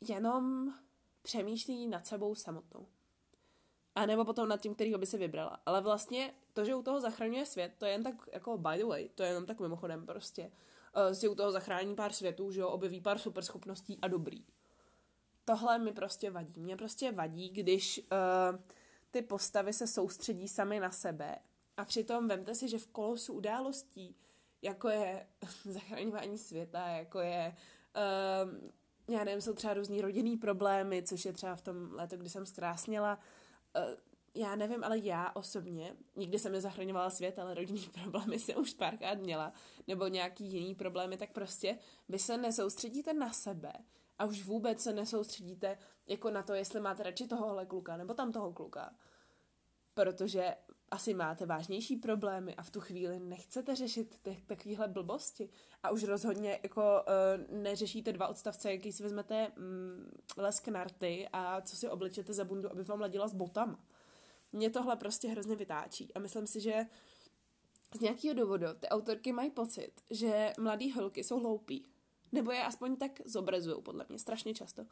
[0.00, 0.74] jenom
[1.22, 2.86] přemýšlí nad sebou samotnou.
[3.94, 5.60] A nebo potom nad tím, kterýho by si vybrala.
[5.66, 8.84] Ale vlastně to, že u toho zachraňuje svět, to je jen tak jako by the
[8.84, 10.52] way, to je jenom tak mimochodem prostě.
[10.96, 14.44] Uh, si u toho zachrání pár světů, že jo, objeví pár superschopností a dobrý.
[15.44, 16.60] Tohle mi prostě vadí.
[16.60, 18.58] Mě prostě vadí, když uh,
[19.10, 21.38] ty postavy se soustředí sami na sebe
[21.76, 24.16] a přitom vemte si, že v kolosu událostí,
[24.62, 25.26] jako je
[25.64, 27.56] zachraňování světa, jako je,
[27.96, 32.28] uh, já nevím, jsou třeba různý rodinný problémy, což je třeba v tom letu, kdy
[32.28, 33.18] jsem zkrásněla,
[33.76, 33.82] uh,
[34.34, 39.18] já nevím, ale já osobně, nikdy jsem nezachraňovala svět, ale rodinný problémy jsem už párkrát
[39.18, 39.52] měla,
[39.86, 43.72] nebo nějaký jiný problémy, tak prostě vy se nesoustředíte na sebe
[44.18, 48.32] a už vůbec se nesoustředíte jako na to, jestli máte radši tohohle kluka nebo tam
[48.32, 48.94] toho kluka.
[49.94, 50.54] Protože
[50.92, 55.48] asi máte vážnější problémy a v tu chvíli nechcete řešit takovéhle blbosti
[55.82, 60.68] a už rozhodně jako uh, neřešíte dva odstavce, jaký si vezmete mm, lesk
[61.32, 63.84] a co si oblečete za bundu, aby vám ladila s botama.
[64.52, 66.86] Mě tohle prostě hrozně vytáčí a myslím si, že
[67.96, 71.84] z nějakého důvodu ty autorky mají pocit, že mladý holky jsou hloupí.
[72.32, 74.86] Nebo je aspoň tak zobrazují, podle mě, strašně často.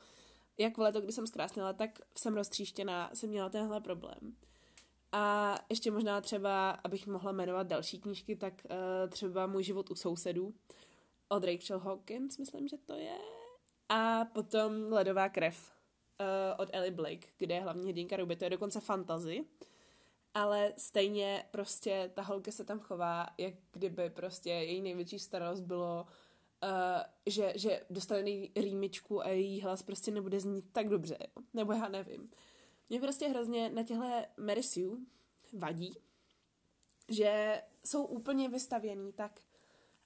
[0.58, 4.36] Jak v leto, kdy jsem zkrásnila, tak jsem roztříštěná, jsem měla tenhle problém.
[5.12, 9.94] A ještě možná třeba, abych mohla jmenovat další knížky, tak uh, třeba Můj život u
[9.94, 10.54] sousedů
[11.28, 13.18] od Rachel Hawkins, myslím, že to je.
[13.88, 15.72] A potom Ledová krev
[16.20, 16.26] uh,
[16.58, 19.44] od Ellie Blake, kde je hlavní hrdinka Ruby, to je dokonce fantazy.
[20.34, 26.06] Ale stejně prostě ta holka se tam chová, jak kdyby prostě její největší starost bylo,
[26.62, 26.68] uh,
[27.26, 31.18] že, že dostane rýmičku a její hlas prostě nebude znít tak dobře,
[31.54, 32.30] nebo já nevím.
[32.90, 34.04] Mě prostě hrozně na těchto
[34.36, 34.98] Mary Sue
[35.52, 35.96] vadí,
[37.08, 39.40] že jsou úplně vystavěný tak,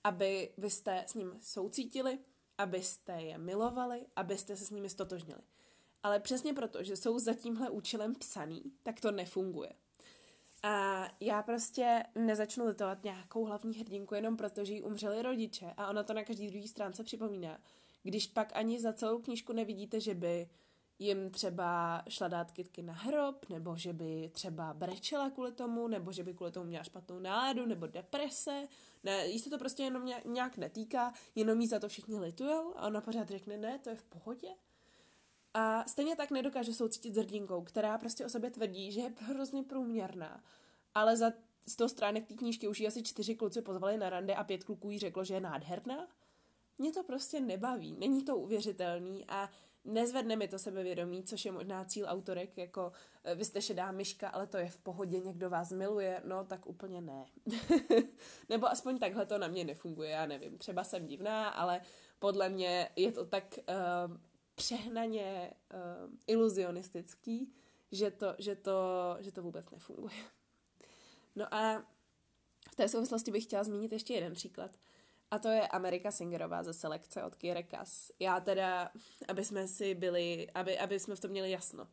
[0.04, 2.18] aby vy jste s ním soucítili,
[2.58, 5.40] abyste je milovali, abyste se s nimi stotožnili.
[6.02, 9.72] Ale přesně proto, že jsou za tímhle účelem psaný, tak to nefunguje.
[10.62, 15.90] A já prostě nezačnu litovat nějakou hlavní hrdinku jenom proto, že jí umřeli rodiče a
[15.90, 17.60] ona to na každý druhý stránce připomíná.
[18.02, 20.48] Když pak ani za celou knížku nevidíte, že by
[20.98, 26.12] jim třeba šla dát kytky na hrob, nebo že by třeba brečela kvůli tomu, nebo
[26.12, 28.68] že by kvůli tomu měla špatnou náladu, nebo deprese.
[29.04, 32.86] Ne, jí se to prostě jenom nějak netýká, jenom jí za to všichni litujou a
[32.86, 34.48] ona pořád řekne, ne, to je v pohodě.
[35.54, 39.62] A stejně tak nedokáže soucítit s hrdinkou, která prostě o sobě tvrdí, že je hrozně
[39.62, 40.44] průměrná.
[40.94, 41.32] Ale za
[41.76, 44.90] toho stránek té knížky už jí asi čtyři kluci pozvali na rande a pět kluků
[44.90, 46.08] jí řeklo, že je nádherná.
[46.78, 49.50] Mě to prostě nebaví, není to uvěřitelný a
[49.84, 52.92] nezvedne mi to sebevědomí, což je možná cíl autorek, jako
[53.24, 56.66] e, vy jste šedá myška, ale to je v pohodě, někdo vás miluje, no tak
[56.66, 57.26] úplně ne.
[58.48, 61.80] Nebo aspoň takhle to na mě nefunguje, já nevím, třeba jsem divná, ale
[62.18, 64.16] podle mě je to tak uh,
[64.54, 67.52] přehnaně uh, iluzionistický,
[67.92, 70.14] že to, že, to, že to vůbec nefunguje.
[71.36, 71.82] No a
[72.70, 74.70] v té souvislosti bych chtěla zmínit ještě jeden příklad.
[75.30, 78.10] A to je Amerika Singerová ze selekce od Kirekas.
[78.18, 78.90] Já teda,
[79.28, 81.88] aby jsme si byli, aby, aby jsme v tom měli jasno.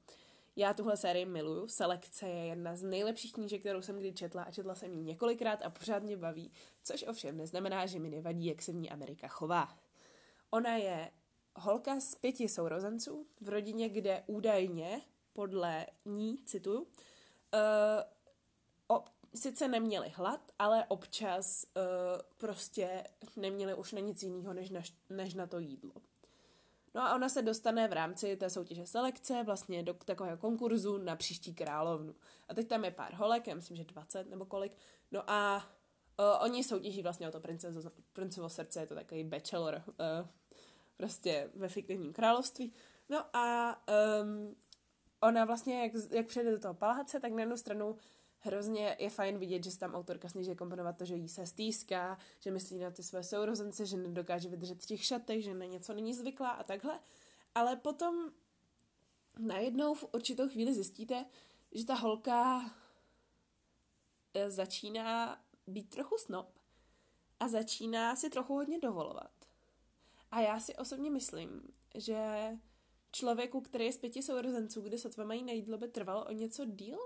[0.56, 1.67] Já tuhle sérii miluju.
[1.67, 5.62] Selekce je jedna z nejlepších knížek, kterou jsem kdy četla a četla jsem ji několikrát
[5.62, 6.52] a pořád mě baví,
[6.84, 9.78] což ovšem neznamená, že mi nevadí, jak se v ní Amerika chová.
[10.50, 11.12] Ona je
[11.56, 15.02] holka z pěti sourozenců v rodině, kde údajně,
[15.34, 16.88] podle ní, cituju, uh,
[19.36, 21.84] sice neměli hlad, ale občas uh,
[22.38, 23.04] prostě
[23.36, 25.94] neměli už na nic jiného, než na, než na to jídlo.
[26.94, 31.15] No a ona se dostane v rámci té soutěže selekce vlastně do takového konkurzu na
[31.15, 32.15] příští královnu.
[32.50, 34.74] A teď tam je pár holek, já myslím, že 20 nebo kolik.
[35.12, 35.58] No a
[36.20, 37.41] uh, oni soutěží vlastně o to
[38.13, 40.28] princovo srdce, je to takový bachelor uh,
[40.98, 42.74] prostě ve fiktivním království.
[43.10, 43.78] No a
[44.22, 44.56] um,
[45.22, 47.98] ona vlastně, jak, jak přijde do toho paláce, tak na jednu stranu
[48.41, 52.17] hrozně je fajn vidět, že se tam autorka snaží komponovat to, že jí se stýská,
[52.39, 55.93] že myslí na ty své sourozence, že nedokáže vydržet v těch šatech, že na něco
[55.93, 56.99] není zvyklá a takhle.
[57.56, 58.32] Ale potom
[59.39, 61.25] najednou v určitou chvíli zjistíte,
[61.71, 62.71] že ta holka
[64.34, 66.60] eh, začíná být trochu snob
[67.39, 69.32] a začíná si trochu hodně dovolovat.
[70.32, 72.51] A já si osobně myslím, že
[73.12, 76.65] člověku, který je z pěti sourozenců, kde sotva mají na jídlo, by trvalo o něco
[76.65, 76.97] díl,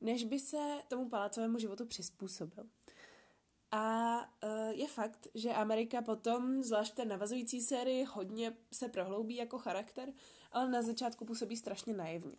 [0.00, 2.64] než by se tomu palácovému životu přizpůsobil.
[3.70, 9.58] A uh, je fakt, že Amerika potom, zvlášť té navazující sérii, hodně se prohloubí jako
[9.58, 10.08] charakter,
[10.52, 12.36] ale na začátku působí strašně naivně.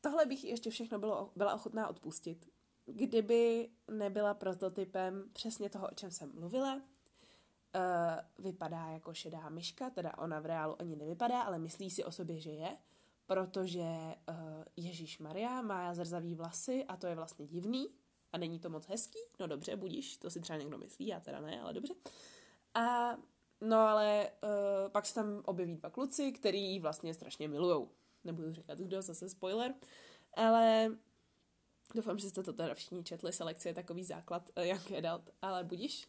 [0.00, 2.48] Tohle bych ještě všechno bylo, byla ochotná odpustit,
[2.86, 6.74] kdyby nebyla prototypem přesně toho, o čem jsem mluvila.
[6.74, 12.12] Uh, vypadá jako šedá myška, teda ona v reálu ani nevypadá, ale myslí si o
[12.12, 12.76] sobě, že je,
[13.26, 13.82] protože
[14.28, 14.36] uh,
[14.76, 17.88] Ježíš Maria má zrzavý vlasy a to je vlastně divný
[18.32, 19.18] a není to moc hezký.
[19.40, 21.94] No dobře, budíš, to si třeba někdo myslí, já teda ne, ale dobře.
[22.74, 23.16] A
[23.60, 27.90] no ale uh, pak se tam objeví dva kluci, který vlastně strašně milujou.
[28.24, 29.74] Nebudu říkat kdo, zase spoiler,
[30.36, 30.90] ale
[31.94, 35.64] Doufám, že jste to teda všichni četli, selekce je takový základ uh, Young Adult, ale
[35.64, 36.08] budíš.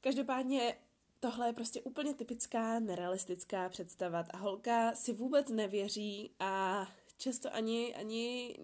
[0.00, 0.76] Každopádně
[1.20, 4.24] tohle je prostě úplně typická nerealistická představa.
[4.30, 8.56] A holka si vůbec nevěří a často ani, ani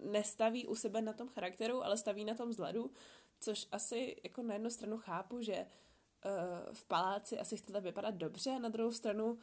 [0.00, 2.90] nestaví u sebe na tom charakteru, ale staví na tom vzhledu,
[3.40, 5.66] což asi jako na jednu stranu chápu, že
[6.24, 9.38] uh, v paláci asi chcete vypadat dobře, na druhou stranu uh,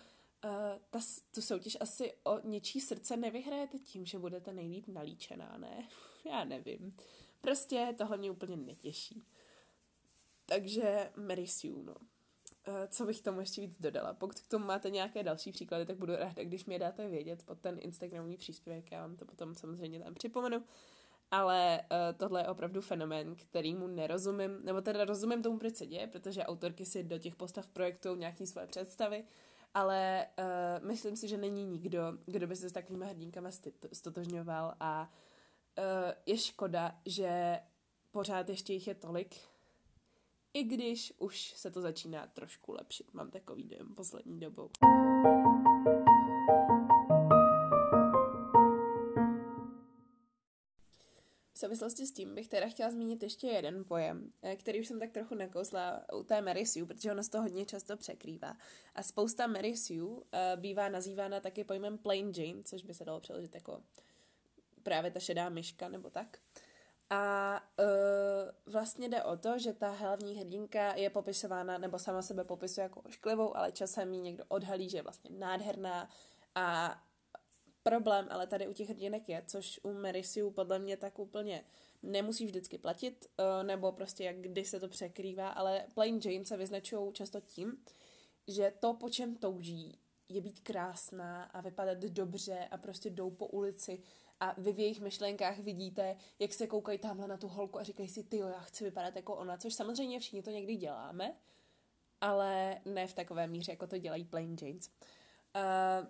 [0.90, 1.00] ta,
[1.32, 5.88] tu soutěž asi o něčí srdce nevyhrajete tím, že budete nejlíp nalíčená, ne?
[6.26, 6.96] Já nevím.
[7.42, 9.24] Prostě tohle mě úplně netěší.
[10.46, 11.96] Takže Mary Sue, no.
[12.70, 14.14] Uh, co bych tomu ještě víc dodala?
[14.14, 17.60] Pokud k tomu máte nějaké další příklady, tak budu ráda, když mi dáte vědět pod
[17.60, 20.64] ten Instagramový příspěvek, já vám to potom samozřejmě tam připomenu.
[21.32, 26.08] Ale uh, tohle je opravdu fenomén, kterýmu nerozumím, nebo teda rozumím tomu, proč se děje,
[26.08, 29.24] protože autorky si do těch postav projektují nějaké svoje představy,
[29.74, 33.50] ale uh, myslím si, že není nikdo, kdo by se s takovými hrdinkami
[33.94, 35.12] stotožňoval a
[35.78, 35.84] uh,
[36.26, 37.60] je škoda, že
[38.12, 39.36] pořád ještě jich je tolik,
[40.54, 44.70] i když už se to začíná trošku lepšit, mám takový dojem poslední dobou.
[51.54, 55.00] V souvislosti s tím bych teda chtěla zmínit ještě jeden pojem, eh, který už jsem
[55.00, 58.58] tak trochu nakousla u té Mary Sue, protože ono se to hodně často překrývá.
[58.96, 60.22] A spousta Mary Sue uh,
[60.56, 63.84] bývá nazývána taky pojmem Plain Jane, což by se dalo přeložit jako
[64.84, 66.40] právě ta šedá myška nebo tak.
[67.10, 72.44] A uh, vlastně jde o to, že ta hlavní hrdinka je popisována, nebo sama sebe
[72.44, 76.10] popisuje jako ošklivou, ale časem ji někdo odhalí, že je vlastně nádherná.
[76.56, 76.98] A
[77.84, 81.64] problém ale tady u těch hrdinek je, což u Merisiu podle mě tak úplně
[82.04, 86.58] nemusí vždycky platit, uh, nebo prostě jak kdy se to překrývá, ale Plain Jane se
[86.58, 87.84] vyznačují často tím,
[88.48, 93.48] že to, po čem touží, je být krásná a vypadat dobře a prostě jdou po
[93.48, 94.02] ulici
[94.40, 98.10] a vy v jejich myšlenkách vidíte, jak se koukají tamhle na tu holku a říkají
[98.10, 101.36] si, ty já chci vypadat jako ona, což samozřejmě všichni to někdy děláme,
[102.22, 104.90] ale ne v takové míře, jako to dělají Plain Janes.
[105.56, 106.08] Uh,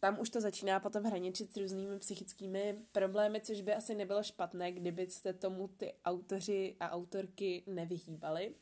[0.00, 4.72] tam už to začíná potom hraničit s různými psychickými problémy, což by asi nebylo špatné,
[4.72, 8.54] kdybyste tomu ty autoři a autorky nevyhýbali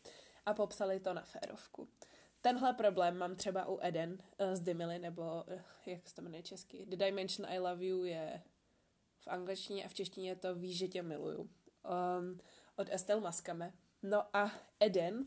[0.46, 1.88] a popsali to na férovku.
[2.40, 6.42] Tenhle problém mám třeba u Eden uh, z Dimily, nebo uh, jak se to jmenuje
[6.42, 6.86] česky.
[6.88, 8.42] The Dimension I Love You je
[9.24, 11.40] v angličtině a v češtině je to Víš, že tě miluju.
[11.40, 12.40] Um,
[12.76, 13.72] od Estelle Maskame.
[14.02, 15.26] No a Eden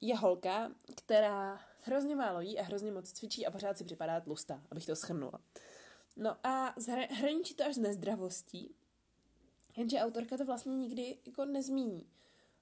[0.00, 4.62] je holka, která hrozně málo jí a hrozně moc cvičí a pořád si připadá tlustá,
[4.70, 5.40] abych to schrnula.
[6.16, 6.74] No a
[7.10, 8.74] hraničí to až s nezdravostí,
[9.76, 12.08] jenže autorka to vlastně nikdy jako nezmíní.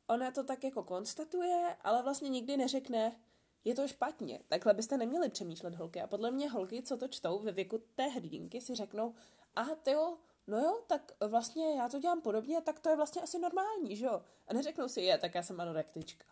[0.06, 3.16] Ona to tak jako konstatuje, ale vlastně nikdy neřekne,
[3.64, 4.40] je to špatně.
[4.48, 6.00] Takhle byste neměli přemýšlet holky.
[6.00, 9.14] A podle mě holky, co to čtou ve věku té hrdinky, si řeknou,
[9.58, 10.16] aha, tyjo,
[10.46, 14.06] no jo, tak vlastně já to dělám podobně, tak to je vlastně asi normální, že
[14.06, 14.22] jo?
[14.46, 16.24] A neřeknou si, je, tak já jsem anorektička.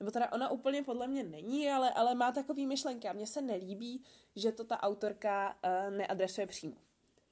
[0.00, 3.42] Nebo teda ona úplně podle mě není, ale, ale má takový myšlenky a mně se
[3.42, 4.04] nelíbí,
[4.36, 6.76] že to ta autorka uh, neadresuje přímo.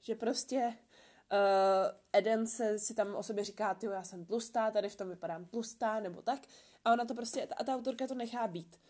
[0.01, 0.77] Že prostě
[1.31, 5.09] uh, Eden se, si tam o sobě říká, ty já jsem tlustá, tady v tom
[5.09, 6.39] vypadám tlustá, nebo tak.
[6.85, 8.81] A ona to prostě, a ta autorka to nechá být.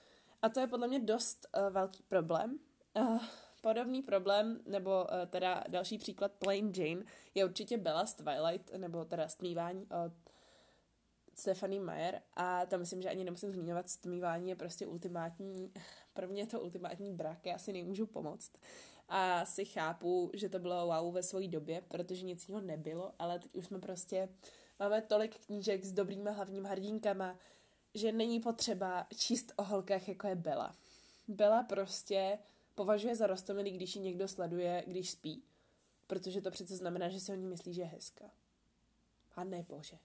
[0.41, 2.59] A to je podle mě dost uh, velký problém.
[2.93, 3.23] Uh,
[3.65, 7.03] podobný problém, nebo uh, teda další příklad Plain Jane,
[7.35, 10.13] je určitě Bella z Twilight, nebo teda stmívání od
[11.33, 15.73] Stephanie Meyer a tam myslím, že ani nemusím zmiňovat, stmívání je prostě ultimátní,
[16.13, 18.51] pro mě je to ultimátní brak, já si nemůžu pomoct.
[19.09, 23.39] A si chápu, že to bylo wow ve své době, protože nic jiného nebylo, ale
[23.39, 24.29] teď už jsme prostě,
[24.79, 27.39] máme tolik knížek s dobrýma hlavníma hrdinkama,
[27.93, 30.75] že není potřeba číst o holkách, jako je Bella.
[31.27, 32.37] Bella prostě
[32.75, 35.43] považuje za rostomilý, když ji někdo sleduje, když spí.
[36.07, 38.31] Protože to přece znamená, že si o ní myslí, že je hezká.
[39.35, 39.97] A ne bože.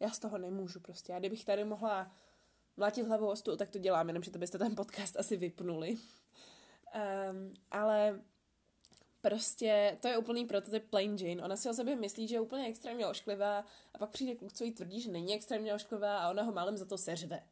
[0.00, 1.14] Já z toho nemůžu prostě.
[1.14, 2.12] A kdybych tady mohla
[2.76, 5.96] mlátit hlavou o stůl, tak to dělám, jenomže to byste ten podcast asi vypnuli.
[7.30, 8.20] Um, ale
[9.20, 11.42] prostě to je úplný prototyp Plain Jane.
[11.42, 14.64] Ona si o sobě myslí, že je úplně extrémně ošklivá a pak přijde kluk, co
[14.64, 17.42] jí tvrdí, že není extrémně ošklivá a ona ho málem za to seřve.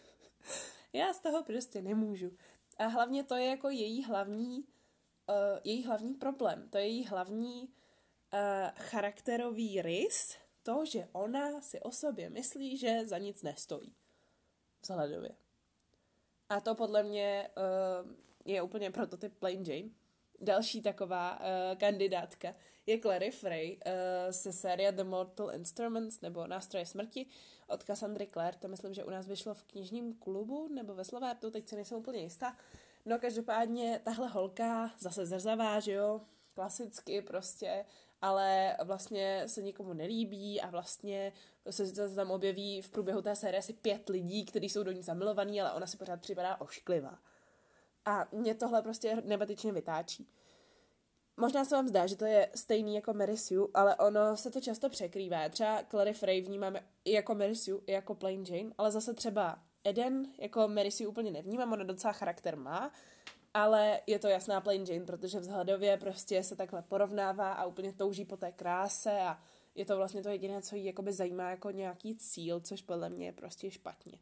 [0.92, 2.30] Já z toho prostě nemůžu.
[2.80, 6.68] A hlavně to je jako její hlavní, uh, její hlavní problém.
[6.70, 7.68] To je její hlavní uh,
[8.76, 13.94] charakterový rys, to, že ona si o sobě myslí, že za nic nestojí.
[14.82, 15.30] Vzhledově.
[16.48, 18.10] A to podle mě uh,
[18.44, 19.90] je úplně prototyp Plain Jane.
[20.40, 22.54] Další taková uh, kandidátka
[22.86, 23.92] je Clary Frey uh,
[24.30, 27.26] se série The Mortal Instruments nebo Nástroje smrti
[27.70, 28.56] od Cassandry Clare.
[28.58, 31.98] To myslím, že u nás vyšlo v knižním klubu nebo ve Slovártu, teď se nejsem
[31.98, 32.56] úplně jistá.
[33.06, 36.20] No každopádně tahle holka zase zrzavá, že jo,
[36.54, 37.84] klasicky prostě,
[38.22, 41.32] ale vlastně se nikomu nelíbí a vlastně
[41.70, 45.60] se tam objeví v průběhu té série asi pět lidí, kteří jsou do ní zamilovaní,
[45.60, 47.18] ale ona si pořád připadá ošklivá.
[48.04, 50.28] A mě tohle prostě nebatičně vytáčí.
[51.40, 54.60] Možná se vám zdá, že to je stejný jako Mary Sue, ale ono se to
[54.60, 55.48] často překrývá.
[55.48, 59.58] Třeba Clary Frey vnímáme i jako Mary Sue, i jako Plain Jane, ale zase třeba
[59.84, 62.92] Eden jako Mary Sue úplně nevnímám, ona docela charakter má,
[63.54, 68.24] ale je to jasná Plain Jane, protože vzhledově prostě se takhle porovnává a úplně touží
[68.24, 69.38] po té kráse a
[69.74, 73.26] je to vlastně to jediné, co jí jakoby zajímá jako nějaký cíl, což podle mě
[73.26, 74.18] je prostě špatně.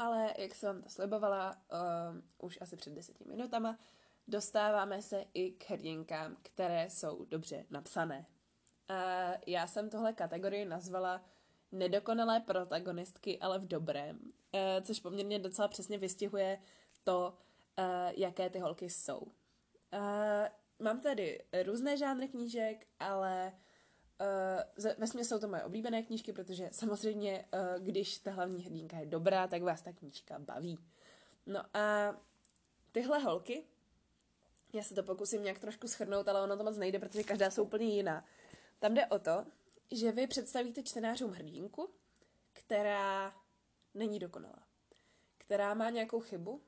[0.00, 3.78] Ale, jak jsem vám to slibovala um, už asi před deseti minutama,
[4.28, 8.26] dostáváme se i k hrdinkám, které jsou dobře napsané.
[8.90, 8.96] Uh,
[9.46, 11.24] já jsem tohle kategorii nazvala
[11.72, 16.62] nedokonalé protagonistky, ale v dobrém, uh, což poměrně docela přesně vystihuje
[17.04, 17.34] to,
[17.78, 17.84] uh,
[18.16, 19.18] jaké ty holky jsou.
[19.18, 19.28] Uh,
[20.78, 23.69] mám tady různé žánry knížek, ale Uh,
[24.98, 29.46] ve jsou to moje oblíbené knížky, protože samozřejmě, uh, když ta hlavní hrdinka je dobrá,
[29.46, 30.78] tak vás ta knížka baví.
[31.46, 32.16] No a
[32.92, 33.64] tyhle holky,
[34.72, 37.64] já se to pokusím nějak trošku schrnout, ale ono to moc nejde, protože každá jsou
[37.64, 38.24] úplně jiná.
[38.78, 39.46] Tam jde o to,
[39.90, 41.90] že vy představíte čtenářům hrdinku,
[42.52, 43.34] která
[43.94, 44.66] není dokonalá.
[45.38, 46.62] Která má nějakou chybu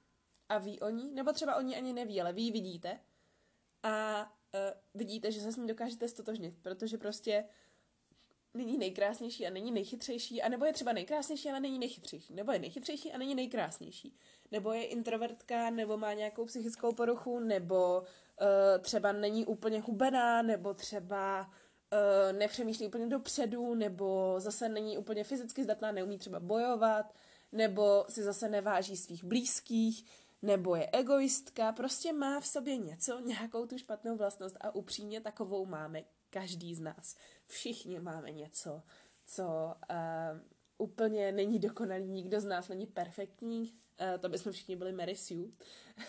[0.49, 3.01] a ví o ní, nebo třeba o ní ani neví, ale vy ji vidíte
[3.83, 4.42] a uh,
[4.95, 7.45] vidíte, že se s ní dokážete stotožnit, protože prostě
[8.55, 12.59] není nejkrásnější a není nejchytřejší, a nebo je třeba nejkrásnější, ale není nejchytřejší, nebo je
[12.59, 14.17] nejchytřejší a není nejkrásnější,
[14.51, 20.75] nebo je introvertka, nebo má nějakou psychickou poruchu, nebo uh, třeba není úplně hubená, nebo
[20.75, 27.15] třeba uh, nepřemýšlí úplně dopředu, nebo zase není úplně fyzicky zdatná, neumí třeba bojovat,
[27.53, 30.05] nebo si zase neváží svých blízkých,
[30.43, 35.67] nebo je egoistka, prostě má v sobě něco, nějakou tu špatnou vlastnost a upřímně takovou
[35.67, 37.17] máme každý z nás.
[37.47, 38.83] Všichni máme něco,
[39.27, 39.45] co
[39.91, 39.97] uh,
[40.79, 45.49] úplně není dokonalý, nikdo z nás není perfektní, uh, to bychom všichni byli Mary Sue.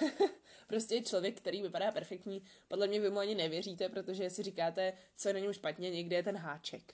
[0.67, 4.93] prostě je člověk, který vypadá perfektní, podle mě vy mu ani nevěříte, protože si říkáte,
[5.15, 6.93] co je na něm špatně, někde je ten háček.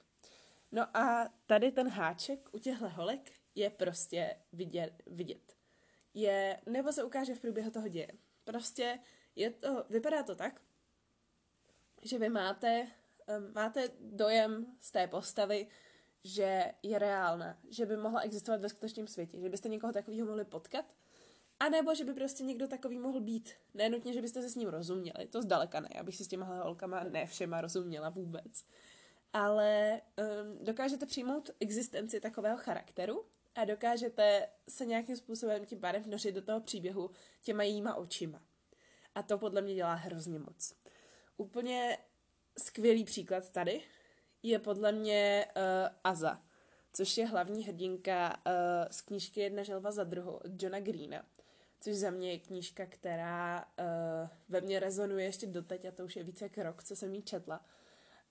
[0.71, 5.03] No a tady ten háček u těchto holek je prostě vidět.
[5.07, 5.58] vidět
[6.21, 8.11] je, nebo se ukáže v průběhu toho děje.
[8.43, 8.99] Prostě
[9.35, 10.61] je to, vypadá to tak,
[12.01, 12.87] že vy máte,
[13.53, 15.67] máte dojem z té postavy,
[16.23, 20.45] že je reálná, že by mohla existovat ve skutečném světě, že byste někoho takového mohli
[20.45, 20.95] potkat,
[21.59, 23.53] a nebo že by prostě někdo takový mohl být.
[23.73, 27.03] Nenutně, že byste se s ním rozuměli, to zdaleka ne, abych si s těma holkama
[27.03, 28.65] ne všema rozuměla vůbec.
[29.33, 36.35] Ale um, dokážete přijmout existenci takového charakteru a dokážete se nějakým způsobem tím pádem vnořit
[36.35, 38.41] do toho příběhu těma jejíma očima.
[39.15, 40.73] A to podle mě dělá hrozně moc.
[41.37, 41.97] Úplně
[42.57, 43.81] skvělý příklad tady
[44.43, 45.63] je podle mě uh,
[46.03, 46.41] Aza,
[46.93, 48.53] což je hlavní hrdinka uh,
[48.91, 51.25] z knížky Jedna želva za druhou od Johna Greena,
[51.79, 56.15] což za mě je knížka, která uh, ve mně rezonuje ještě doteď a to už
[56.15, 57.65] je více jak rok, co jsem ji četla.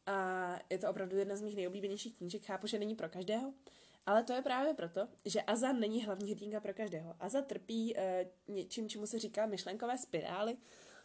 [0.06, 2.46] A je to opravdu jedna z mých nejoblíbenějších knížek.
[2.46, 3.52] Chápu, že není pro každého,
[4.08, 7.16] ale to je právě proto, že Aza není hlavní hrdinka pro každého.
[7.20, 10.56] Aza trpí uh, něčím, čemu se říká myšlenkové spirály,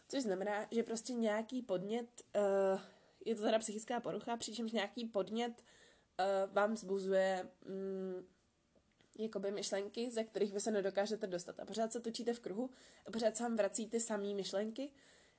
[0.08, 2.80] což znamená, že prostě nějaký podnět, uh,
[3.24, 8.26] je to teda psychická porucha, přičemž nějaký podnět uh, vám zbuzuje um,
[9.18, 11.60] jakoby myšlenky, ze kterých vy se nedokážete dostat.
[11.60, 12.70] A pořád se točíte v kruhu
[13.06, 14.90] a pořád se vám vrací ty samé myšlenky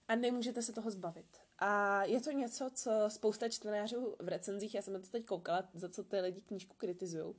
[0.07, 1.44] a nemůžete se toho zbavit.
[1.59, 5.69] A je to něco, co spousta čtenářů v recenzích, já jsem na to teď koukala,
[5.73, 7.35] za co ty lidi knížku kritizují.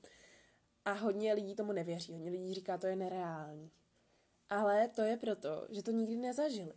[0.84, 3.70] A hodně lidí tomu nevěří, hodně lidí říká, to je nereální.
[4.48, 6.72] Ale to je proto, že to nikdy nezažili.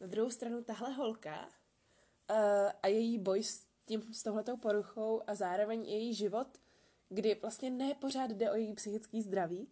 [0.00, 2.36] Na druhou stranu tahle holka uh,
[2.82, 6.48] a její boj s tím, s touhletou poruchou a zároveň její život,
[7.08, 9.68] kdy vlastně ne pořád jde o její psychický zdraví,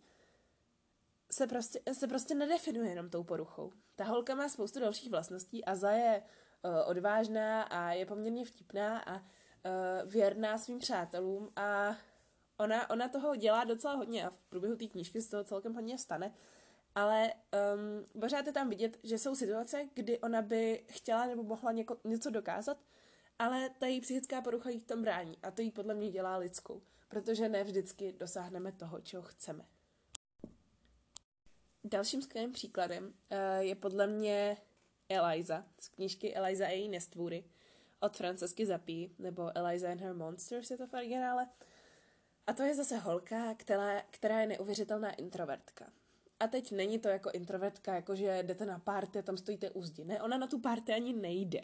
[1.33, 3.73] se prostě, se prostě nedefinuje jenom tou poruchou.
[3.97, 6.23] Ta holka má spoustu dalších vlastností a za je
[6.87, 11.97] odvážná a je poměrně vtipná a uh, věrná svým přátelům a
[12.57, 15.99] ona, ona toho dělá docela hodně a v průběhu té knížky se toho celkem hodně
[15.99, 16.35] stane,
[16.95, 21.73] ale um, pořád je tam vidět, že jsou situace, kdy ona by chtěla nebo mohla
[21.73, 22.79] něko, něco dokázat,
[23.39, 26.37] ale ta její psychická porucha jí v tom brání a to jí podle mě dělá
[26.37, 29.65] lidskou, protože ne vždycky dosáhneme toho, čeho chceme.
[31.85, 33.13] Dalším skvělým příkladem uh,
[33.59, 34.57] je podle mě
[35.11, 37.45] Eliza z knížky Eliza a její nestvůry
[38.01, 41.49] od Francesky Zapí, nebo Eliza and her Monsters je to v originále.
[42.47, 45.93] A to je zase holka, která, která je neuvěřitelná introvertka.
[46.41, 50.05] A teď není to jako introvertka, jako že jdete na párty, tam stojíte u zdi.
[50.05, 51.61] Ne, ona na tu párty ani nejde.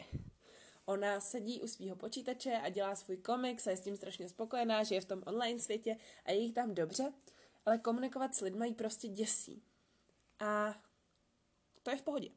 [0.85, 4.83] Ona sedí u svého počítače a dělá svůj komiks a je s tím strašně spokojená,
[4.83, 7.13] že je v tom online světě a je jí tam dobře,
[7.65, 9.63] ale komunikovat s lidmi jí prostě děsí.
[10.39, 10.75] A
[11.83, 12.29] to je v pohodě.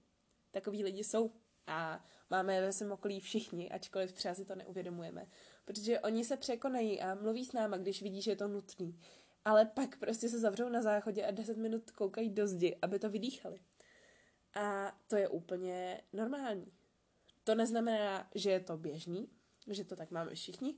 [0.50, 1.32] Takový lidi jsou
[1.66, 5.26] a máme ve svém okolí všichni, ačkoliv třeba si to neuvědomujeme.
[5.64, 9.00] Protože oni se překonají a mluví s náma, když vidí, že je to nutný.
[9.44, 13.10] Ale pak prostě se zavřou na záchodě a 10 minut koukají do zdi, aby to
[13.10, 13.60] vydýchali.
[14.54, 16.72] A to je úplně normální.
[17.44, 19.28] To neznamená, že je to běžný,
[19.66, 20.74] že to tak máme všichni,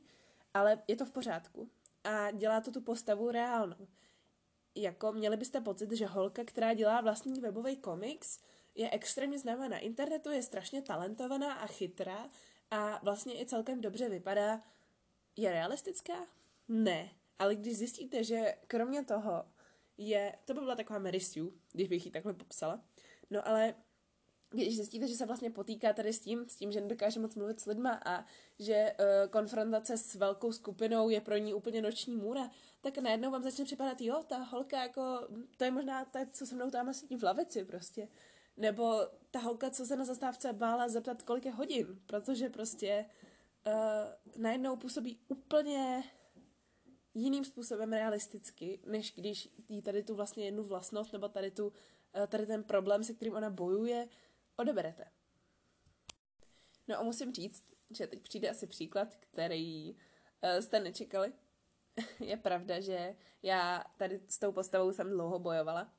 [0.54, 1.70] ale je to v pořádku.
[2.04, 3.88] A dělá to tu postavu reálnou.
[4.74, 8.38] Jako měli byste pocit, že holka, která dělá vlastní webový komiks,
[8.74, 12.28] je extrémně známá na internetu, je strašně talentovaná a chytrá
[12.70, 14.62] a vlastně i celkem dobře vypadá.
[15.36, 16.26] Je realistická?
[16.68, 17.10] Ne.
[17.38, 19.44] Ale když zjistíte, že kromě toho
[19.98, 22.84] je, to by byla taková Mary Sue, když bych ji takhle popsala,
[23.30, 23.74] no ale
[24.50, 27.60] když zjistíte, že se vlastně potýká tady s tím, s tím, že nedokáže moc mluvit
[27.60, 28.24] s lidma a
[28.58, 32.50] že uh, konfrontace s velkou skupinou je pro ní úplně noční můra,
[32.80, 36.54] tak najednou vám začne připadat, jo, ta holka jako, to je možná ta, co se
[36.54, 38.08] mnou tam sedí v lavici prostě.
[38.56, 39.00] Nebo
[39.30, 43.06] ta holka, co se na zastávce bála zeptat, kolik je hodin, protože prostě
[43.66, 43.72] uh,
[44.42, 46.04] najednou působí úplně
[47.14, 52.26] jiným způsobem realisticky, než když jí tady tu vlastně jednu vlastnost, nebo tady, tu, uh,
[52.28, 54.08] tady ten problém, se kterým ona bojuje,
[54.56, 55.04] odeberete.
[56.88, 61.32] No a musím říct, že teď přijde asi příklad, který uh, jste nečekali.
[62.20, 65.92] je pravda, že já tady s tou postavou jsem dlouho bojovala,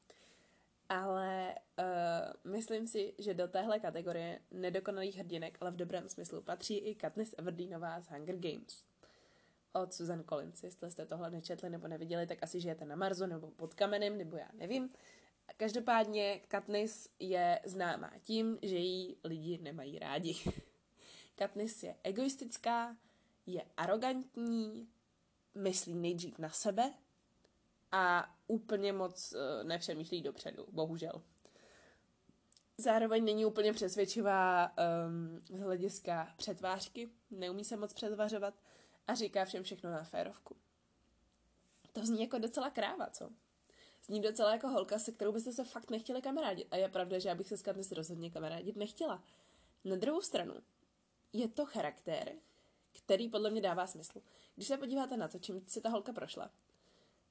[0.90, 6.78] ale uh, myslím si, že do téhle kategorie nedokonalých hrdinek, ale v dobrém smyslu, patří
[6.78, 8.84] i Katniss Everdeenová z Hunger Games
[9.74, 10.64] od Susan Collins.
[10.64, 14.38] Jestli jste tohle nečetli nebo neviděli, tak asi žijete na Marzu nebo pod kamenem, nebo
[14.38, 14.90] já nevím.
[15.58, 20.36] Každopádně Katniss je známá tím, že jí lidi nemají rádi.
[21.36, 22.98] Katniss je egoistická,
[23.46, 24.88] je arrogantní,
[25.56, 26.94] myslí nejdřív na sebe
[27.94, 31.22] a úplně moc uh, nepřemýšlí dopředu, bohužel.
[32.78, 38.54] Zároveň není úplně přesvědčivá um, z hlediska přetvářky, neumí se moc přetvařovat
[39.08, 40.56] a říká všem všechno na férovku.
[41.92, 43.30] To zní jako docela kráva, co?
[44.06, 46.68] Zní docela jako holka, se kterou byste se fakt nechtěli kamarádit.
[46.72, 49.24] A je pravda, že já bych se s Katniss rozhodně kamarádit nechtěla.
[49.84, 50.54] Na druhou stranu,
[51.34, 52.32] je to charakter,
[52.92, 54.22] který podle mě dává smysl.
[54.56, 56.52] Když se podíváte na to, čím si ta holka prošla,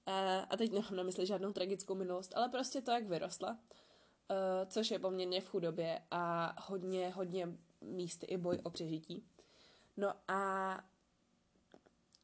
[0.07, 3.57] a, teď nemám na mysli žádnou tragickou minulost, ale prostě to, jak vyrostla, uh,
[4.66, 7.48] což je poměrně v chudobě a hodně, hodně
[7.80, 9.24] místy i boj o přežití.
[9.96, 10.84] No a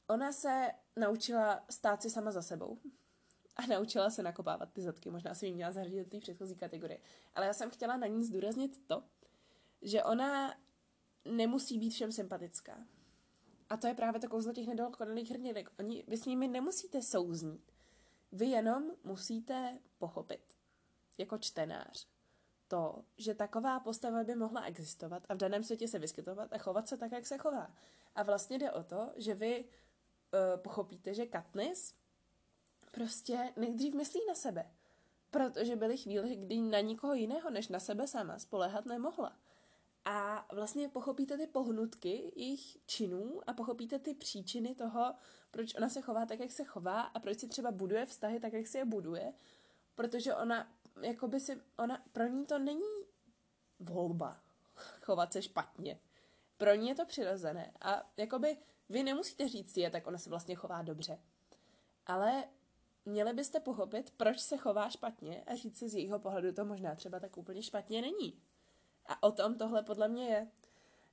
[0.07, 2.79] ona se naučila stát si sama za sebou
[3.57, 5.11] a naučila se nakopávat ty zadky.
[5.11, 7.01] Možná jsem jí měla zařadit do té předchozí kategorie.
[7.35, 9.03] Ale já jsem chtěla na ní zdůraznit to,
[9.83, 10.55] že ona
[11.25, 12.79] nemusí být všem sympatická.
[13.71, 15.71] A to je právě to kouzlo těch nedokonalých hrdinek.
[15.79, 17.73] Oni, vy s nimi nemusíte souznít.
[18.33, 20.57] Vy jenom musíte pochopit,
[21.19, 22.07] jako čtenář,
[22.69, 26.89] to, že taková postava by mohla existovat a v daném světě se vyskytovat a chovat
[26.89, 27.75] se tak, jak se chová.
[28.15, 31.95] A vlastně jde o to, že vy uh, pochopíte, že Katniss
[32.91, 34.71] prostě nejdřív myslí na sebe.
[35.31, 39.37] Protože byly chvíle, kdy na nikoho jiného než na sebe sama spolehat nemohla.
[40.05, 45.15] A vlastně pochopíte ty pohnutky jejich činů a pochopíte ty příčiny toho,
[45.51, 48.53] proč ona se chová tak, jak se chová a proč si třeba buduje vztahy tak,
[48.53, 49.33] jak si je buduje.
[49.95, 50.73] Protože ona,
[51.03, 53.05] jakoby si, ona, pro ní to není
[53.81, 54.41] volba
[55.03, 56.01] chovat se špatně.
[56.57, 58.57] Pro ní je to přirozené a jakoby
[58.89, 61.19] vy nemusíte říct je, tak ona se vlastně chová dobře.
[62.07, 62.45] Ale
[63.05, 66.95] měli byste pochopit, proč se chová špatně a říct si z jejího pohledu to možná
[66.95, 68.41] třeba tak úplně špatně není.
[69.09, 70.49] A o tom tohle podle mě je.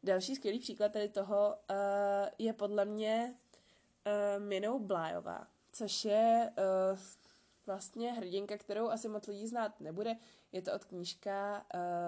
[0.03, 1.75] Další skvělý příklad tady toho uh,
[2.37, 3.35] je podle mě
[4.05, 6.99] uh, Minou Blájová, což je uh,
[7.65, 10.15] vlastně hrdinka, kterou asi moc lidí znát nebude.
[10.51, 11.65] Je to od knížka,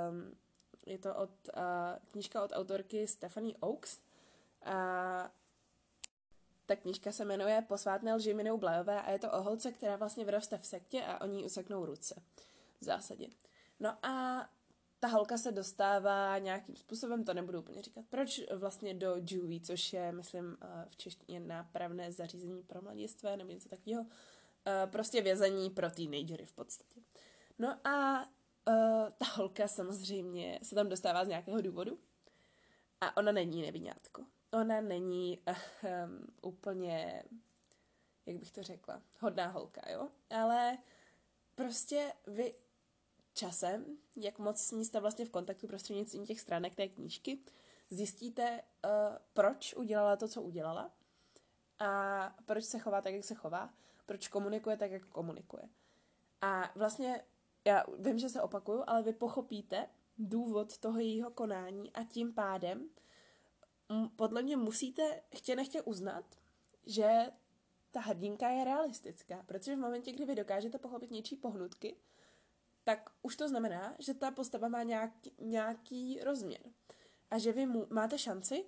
[0.09, 0.35] um,
[0.85, 1.61] je to od uh,
[2.11, 3.99] knížka od autorky Stephanie Oaks.
[4.65, 5.31] A
[6.65, 10.25] ta knížka se jmenuje Posvátné lži Minou Blajové a je to o holce, která vlastně
[10.25, 12.21] vyroste v sektě a oni useknou ruce.
[12.81, 13.27] V zásadě.
[13.79, 14.49] No a
[14.99, 19.93] ta holka se dostává nějakým způsobem, to nebudu úplně říkat, proč vlastně do juvie, což
[19.93, 24.05] je, myslím, eh, v češtině nápravné zařízení pro mladistvé nebo něco takového,
[24.65, 27.01] eh, prostě vězení pro teenagery v podstatě.
[27.59, 28.25] No a
[28.67, 31.99] uh, ta holka samozřejmě se tam dostává z nějakého důvodu
[33.01, 34.25] a ona není nevinátko.
[34.51, 37.23] Ona není um, úplně,
[38.25, 40.09] jak bych to řekla, hodná holka, jo?
[40.29, 40.77] Ale
[41.55, 42.53] prostě vy
[43.37, 43.85] časem,
[44.15, 47.39] jak moc s ní jste vlastně v kontaktu prostřednictvím těch stránek té knížky,
[47.89, 48.91] zjistíte, uh,
[49.33, 50.91] proč udělala to, co udělala
[51.79, 53.73] a proč se chová tak, jak se chová,
[54.05, 55.63] proč komunikuje tak, jak komunikuje.
[56.41, 57.23] A vlastně
[57.65, 62.89] já vím, že se opakuju, ale vy pochopíte důvod toho jejího konání a tím pádem
[64.15, 66.25] podle mě musíte chtě nechtě uznat,
[66.85, 67.31] že
[67.91, 71.95] ta hrdinka je realistická, protože v momentě, kdy vy dokážete pochopit něčí pohnutky,
[72.87, 76.61] tak už to znamená, že ta postava má nějaký, nějaký rozměr.
[77.31, 78.65] A že vy mu, máte šanci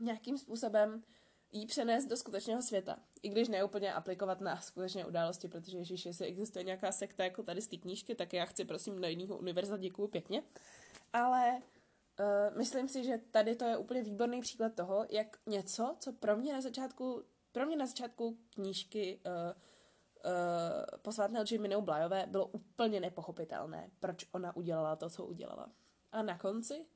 [0.00, 1.04] nějakým způsobem
[1.52, 2.98] jí přenést do skutečného světa.
[3.22, 7.42] I když ne úplně aplikovat na skutečné události, protože Ježíš, jestli existuje nějaká sekta jako
[7.42, 10.42] tady z té knížky, tak já chci prosím na jiného univerza, děkuju pěkně.
[11.12, 11.62] Ale
[12.20, 16.36] uh, myslím si, že tady to je úplně výborný příklad toho, jak něco, co pro
[16.36, 19.62] mě na začátku, pro mě na začátku knížky uh,
[20.26, 25.70] uh, posvátné lži Minou Blajové bylo úplně nepochopitelné, proč ona udělala to, co udělala.
[26.12, 26.86] A na konci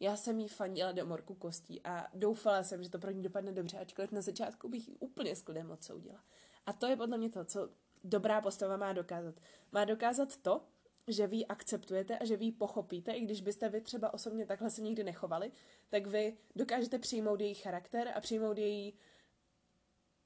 [0.00, 3.52] já jsem jí fandila do morku kostí a doufala jsem, že to pro ní dopadne
[3.52, 6.24] dobře, ačkoliv na začátku bych jí úplně s klidem udělala.
[6.66, 7.68] A to je podle mě to, co
[8.04, 9.34] dobrá postava má dokázat.
[9.72, 10.62] Má dokázat to,
[11.08, 14.82] že vy akceptujete a že vy pochopíte, i když byste vy třeba osobně takhle se
[14.82, 15.52] nikdy nechovali,
[15.88, 18.94] tak vy dokážete přijmout její charakter a přijmout její,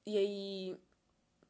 [0.06, 0.76] její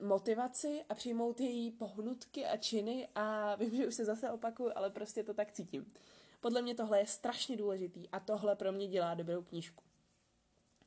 [0.01, 4.91] motivaci a přijmout její pohnutky a činy a vím, že už se zase opakuju, ale
[4.91, 5.93] prostě to tak cítím.
[6.41, 9.85] Podle mě tohle je strašně důležitý a tohle pro mě dělá dobrou knížku.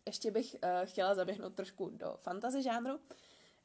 [0.05, 2.99] Ještě bych uh, chtěla zaběhnout trošku do fantasy žánru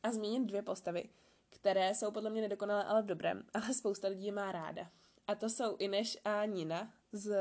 [0.02, 1.08] a zmínit dvě postavy,
[1.48, 4.90] které jsou podle mě nedokonalé, ale v dobrém, ale spousta lidí je má ráda.
[5.26, 7.36] A to jsou Ineš a Nina z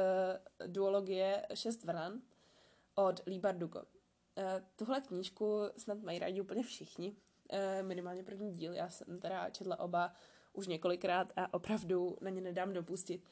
[0.67, 2.21] duologie Šest vran
[2.95, 3.79] od Lee Bardugo.
[3.79, 4.43] Uh,
[4.75, 7.15] tuhle knížku snad mají rádi úplně všichni,
[7.81, 8.73] minimálně první díl.
[8.73, 10.13] Já jsem teda četla oba
[10.53, 13.23] už několikrát a opravdu na ně nedám dopustit.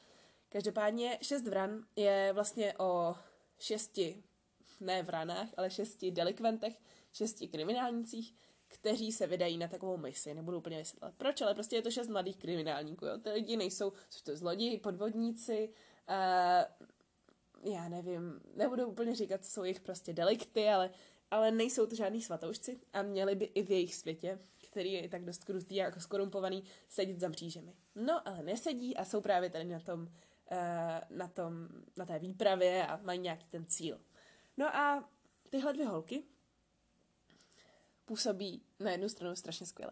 [0.49, 3.15] Každopádně šest vran je vlastně o
[3.59, 4.23] šesti,
[4.81, 6.81] ne vranách, ale šesti delikventech,
[7.13, 8.35] šesti kriminálnicích,
[8.67, 10.33] kteří se vydají na takovou misi.
[10.33, 13.05] Nebudu úplně vysvětlovat proč, ale prostě je to šest mladých kriminálníků.
[13.05, 13.17] Jo?
[13.17, 15.69] Ty lidi nejsou, jsou to zloději, podvodníci,
[16.09, 16.85] uh,
[17.73, 20.89] já nevím, nebudu úplně říkat, co jsou jejich prostě delikty, ale,
[21.31, 24.39] ale nejsou to žádní svatoušci a měli by i v jejich světě,
[24.71, 27.75] který je i tak dost krutý a jako skorumpovaný, sedět za mřížemi.
[27.95, 30.09] No, ale nesedí a jsou právě tady na tom
[30.51, 31.67] Eh, na, tom,
[31.97, 34.01] na té výpravě a mají nějaký ten cíl.
[34.57, 35.09] No a
[35.49, 36.23] tyhle dvě holky
[38.05, 39.91] působí na jednu stranu strašně skvěle.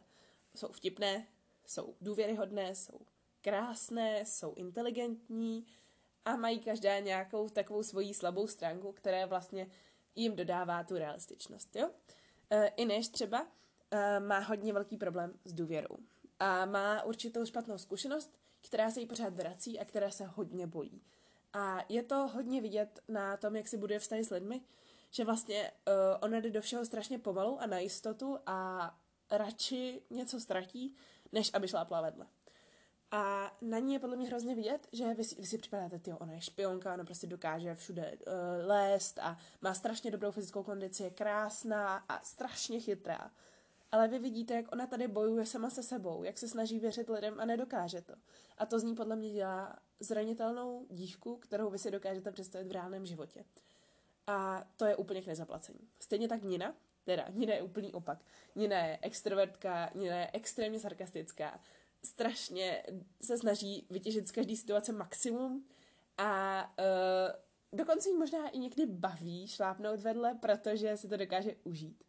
[0.56, 1.28] Jsou vtipné,
[1.66, 3.00] jsou důvěryhodné, jsou
[3.42, 5.66] krásné, jsou inteligentní
[6.26, 9.68] a mají každá nějakou takovou svoji slabou stránku, která vlastně
[10.16, 11.76] jim dodává tu realističnost.
[11.76, 11.89] Jo?
[12.49, 13.47] E, Ineš třeba
[13.91, 15.97] e, má hodně velký problém s důvěrou
[16.39, 21.01] a má určitou špatnou zkušenost která se jí pořád vrací a která se hodně bojí.
[21.53, 24.61] A je to hodně vidět na tom, jak si buduje vztahy s lidmi,
[25.11, 28.89] že vlastně uh, ona jde do všeho strašně pomalu a na jistotu a
[29.32, 30.95] radši něco ztratí,
[31.32, 32.28] než aby šla vedle.
[33.14, 36.14] A na ní je podle mě hrozně vidět, že vy si, vy si připadáte, ty
[36.14, 41.03] ona je špionka, ona prostě dokáže všude uh, lézt a má strašně dobrou fyzickou kondici,
[41.03, 43.32] je krásná a strašně chytrá
[43.93, 47.39] ale vy vidíte, jak ona tady bojuje sama se sebou, jak se snaží věřit lidem
[47.39, 48.14] a nedokáže to.
[48.57, 52.72] A to z ní podle mě dělá zranitelnou dívku, kterou vy si dokážete představit v
[52.72, 53.45] reálném životě.
[54.28, 55.80] A to je úplně k nezaplacení.
[55.99, 58.18] Stejně tak Nina, teda Nina je úplný opak.
[58.55, 61.59] Nina je extrovertka, Nina je extrémně sarkastická,
[62.06, 62.84] strašně
[63.22, 65.68] se snaží vytěžit z každé situace maximum
[66.18, 72.04] a uh, dokonce jí možná i někdy baví šlápnout vedle, protože si to dokáže užít.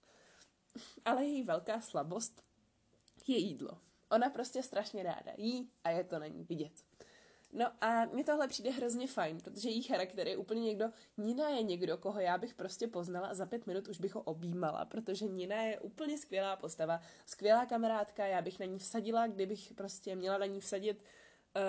[1.05, 2.43] Ale její velká slabost
[3.27, 3.79] je jídlo.
[4.11, 6.73] Ona prostě strašně ráda jí a je to na ní vidět.
[7.55, 11.63] No a mně tohle přijde hrozně fajn, protože její charakter je úplně někdo, Nina je
[11.63, 15.27] někdo, koho já bych prostě poznala a za pět minut už bych ho objímala, protože
[15.27, 20.39] Nina je úplně skvělá postava, skvělá kamarádka, já bych na ní vsadila, kdybych prostě měla
[20.39, 21.03] na ní vsadit
[21.57, 21.63] uh,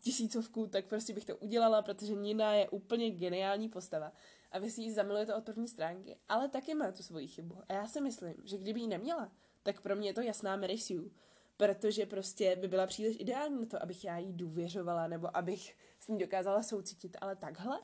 [0.00, 4.12] tisícovku, tak prostě bych to udělala, protože Nina je úplně geniální postava
[4.52, 7.58] a vy si ji zamilujete od první stránky, ale taky má tu svoji chybu.
[7.68, 10.78] A já si myslím, že kdyby ji neměla, tak pro mě je to jasná Mary
[10.78, 11.10] Sue
[11.58, 16.08] protože prostě by byla příliš ideální na to, abych já jí důvěřovala, nebo abych s
[16.08, 17.80] ní dokázala soucítit, ale takhle?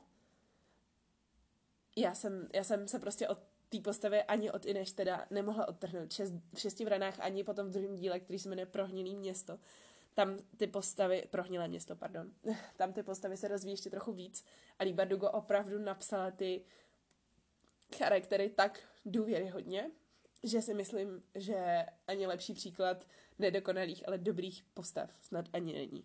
[1.97, 6.13] Já jsem, já jsem se prostě od té postavy ani od Ineš teda nemohla odtrhnout.
[6.13, 9.59] Šest, v šesti vranách ani potom v druhém díle, který se jmenuje Prohnilý město.
[10.15, 12.31] Tam ty postavy, prohnilé město, pardon,
[12.77, 14.45] tam ty postavy se rozvíjí ještě trochu víc
[14.79, 16.65] a Líba Dugo opravdu napsala ty
[17.97, 19.91] charaktery tak důvěryhodně,
[20.43, 23.07] že si myslím, že ani lepší příklad
[23.39, 26.05] nedokonalých, ale dobrých postav snad ani není.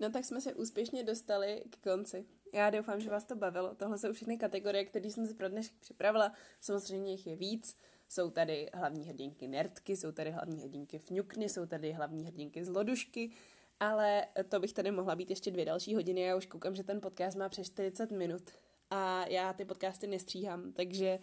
[0.00, 2.26] No tak jsme se úspěšně dostali k konci.
[2.54, 3.74] Já doufám, že vás to bavilo.
[3.74, 6.32] Tohle jsou všechny kategorie, které jsem si pro dnešek připravila.
[6.60, 7.76] Samozřejmě jich je víc.
[8.08, 13.32] Jsou tady hlavní hrdinky nerdky, jsou tady hlavní hrdinky fňukny, jsou tady hlavní hrdinky zlodušky,
[13.80, 16.20] ale to bych tady mohla být ještě dvě další hodiny.
[16.20, 18.50] Já už koukám, že ten podcast má přes 40 minut
[18.92, 21.18] a já ty podcasty nestříhám, takže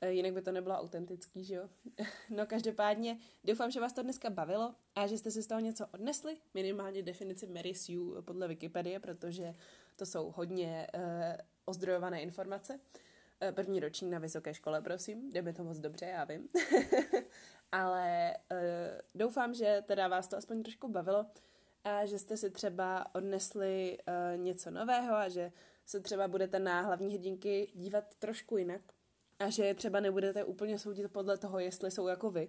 [0.00, 1.68] eh, jinak by to nebylo autentický, že jo?
[2.30, 5.86] No každopádně doufám, že vás to dneska bavilo a že jste si z toho něco
[5.86, 9.54] odnesli, minimálně definici Mary Sue podle Wikipedie, protože
[9.96, 11.02] to jsou hodně uh,
[11.64, 12.74] ozdrojované informace.
[12.74, 16.48] Uh, první ročník na vysoké škole, prosím, jde mi to moc dobře, já vím.
[17.72, 18.58] Ale uh,
[19.14, 21.26] doufám, že teda vás to aspoň trošku bavilo
[21.86, 25.52] a že jste si třeba odnesli uh, něco nového a že
[25.86, 28.80] se třeba budete na hlavní hrdinky dívat trošku jinak
[29.38, 32.48] a že třeba nebudete úplně soudit podle toho, jestli jsou jako vy,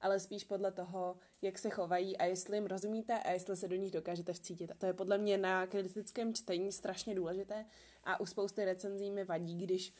[0.00, 3.76] ale spíš podle toho, jak se chovají a jestli jim rozumíte a jestli se do
[3.76, 4.70] nich dokážete vcítit.
[4.70, 7.64] A to je podle mě na kritickém čtení strašně důležité
[8.04, 9.92] a u spousty recenzí mi vadí, když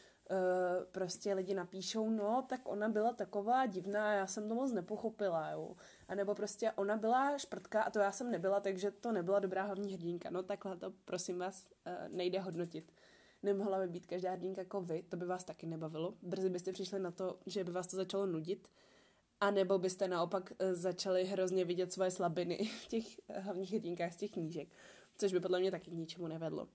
[0.92, 5.76] prostě lidi napíšou, no, tak ona byla taková divná, já jsem to moc nepochopila, jo.
[6.08, 9.62] A nebo prostě ona byla šprtka a to já jsem nebyla, takže to nebyla dobrá
[9.62, 10.30] hlavní hrdinka.
[10.30, 12.92] No takhle to, prosím vás, uh, nejde hodnotit.
[13.42, 16.14] Nemohla by být každá hrdinka jako vy, to by vás taky nebavilo.
[16.22, 18.68] Brzy byste přišli na to, že by vás to začalo nudit.
[19.40, 23.04] A nebo byste naopak uh, začali hrozně vidět svoje slabiny v těch
[23.34, 24.68] hlavních hrdinkách z těch knížek,
[25.18, 26.68] což by podle mě taky k ničemu nevedlo.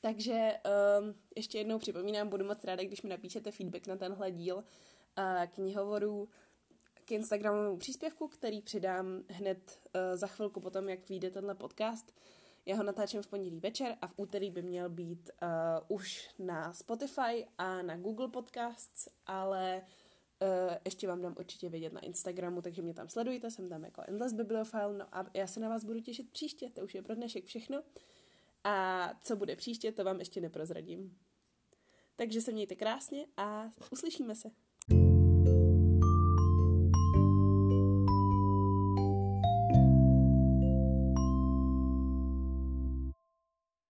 [0.00, 0.52] Takže
[1.00, 4.64] um, ještě jednou připomínám, budu moc ráda, když mi napíšete feedback na tenhle díl uh,
[5.54, 6.28] knihovorů
[7.04, 12.12] k Instagramovému příspěvku, který přidám hned uh, za chvilku potom, jak vyjde tenhle podcast.
[12.66, 16.72] Já ho natáčím v pondělí večer a v úterý by měl být uh, už na
[16.72, 19.82] Spotify a na Google Podcasts, ale
[20.42, 24.02] uh, ještě vám dám určitě vědět na Instagramu, takže mě tam sledujte, jsem tam jako
[24.08, 27.14] Endless Bibliophile, no a já se na vás budu těšit příště, to už je pro
[27.14, 27.82] dnešek všechno.
[28.66, 31.18] A co bude příště, to vám ještě neprozradím.
[32.16, 34.50] Takže se mějte krásně a uslyšíme se.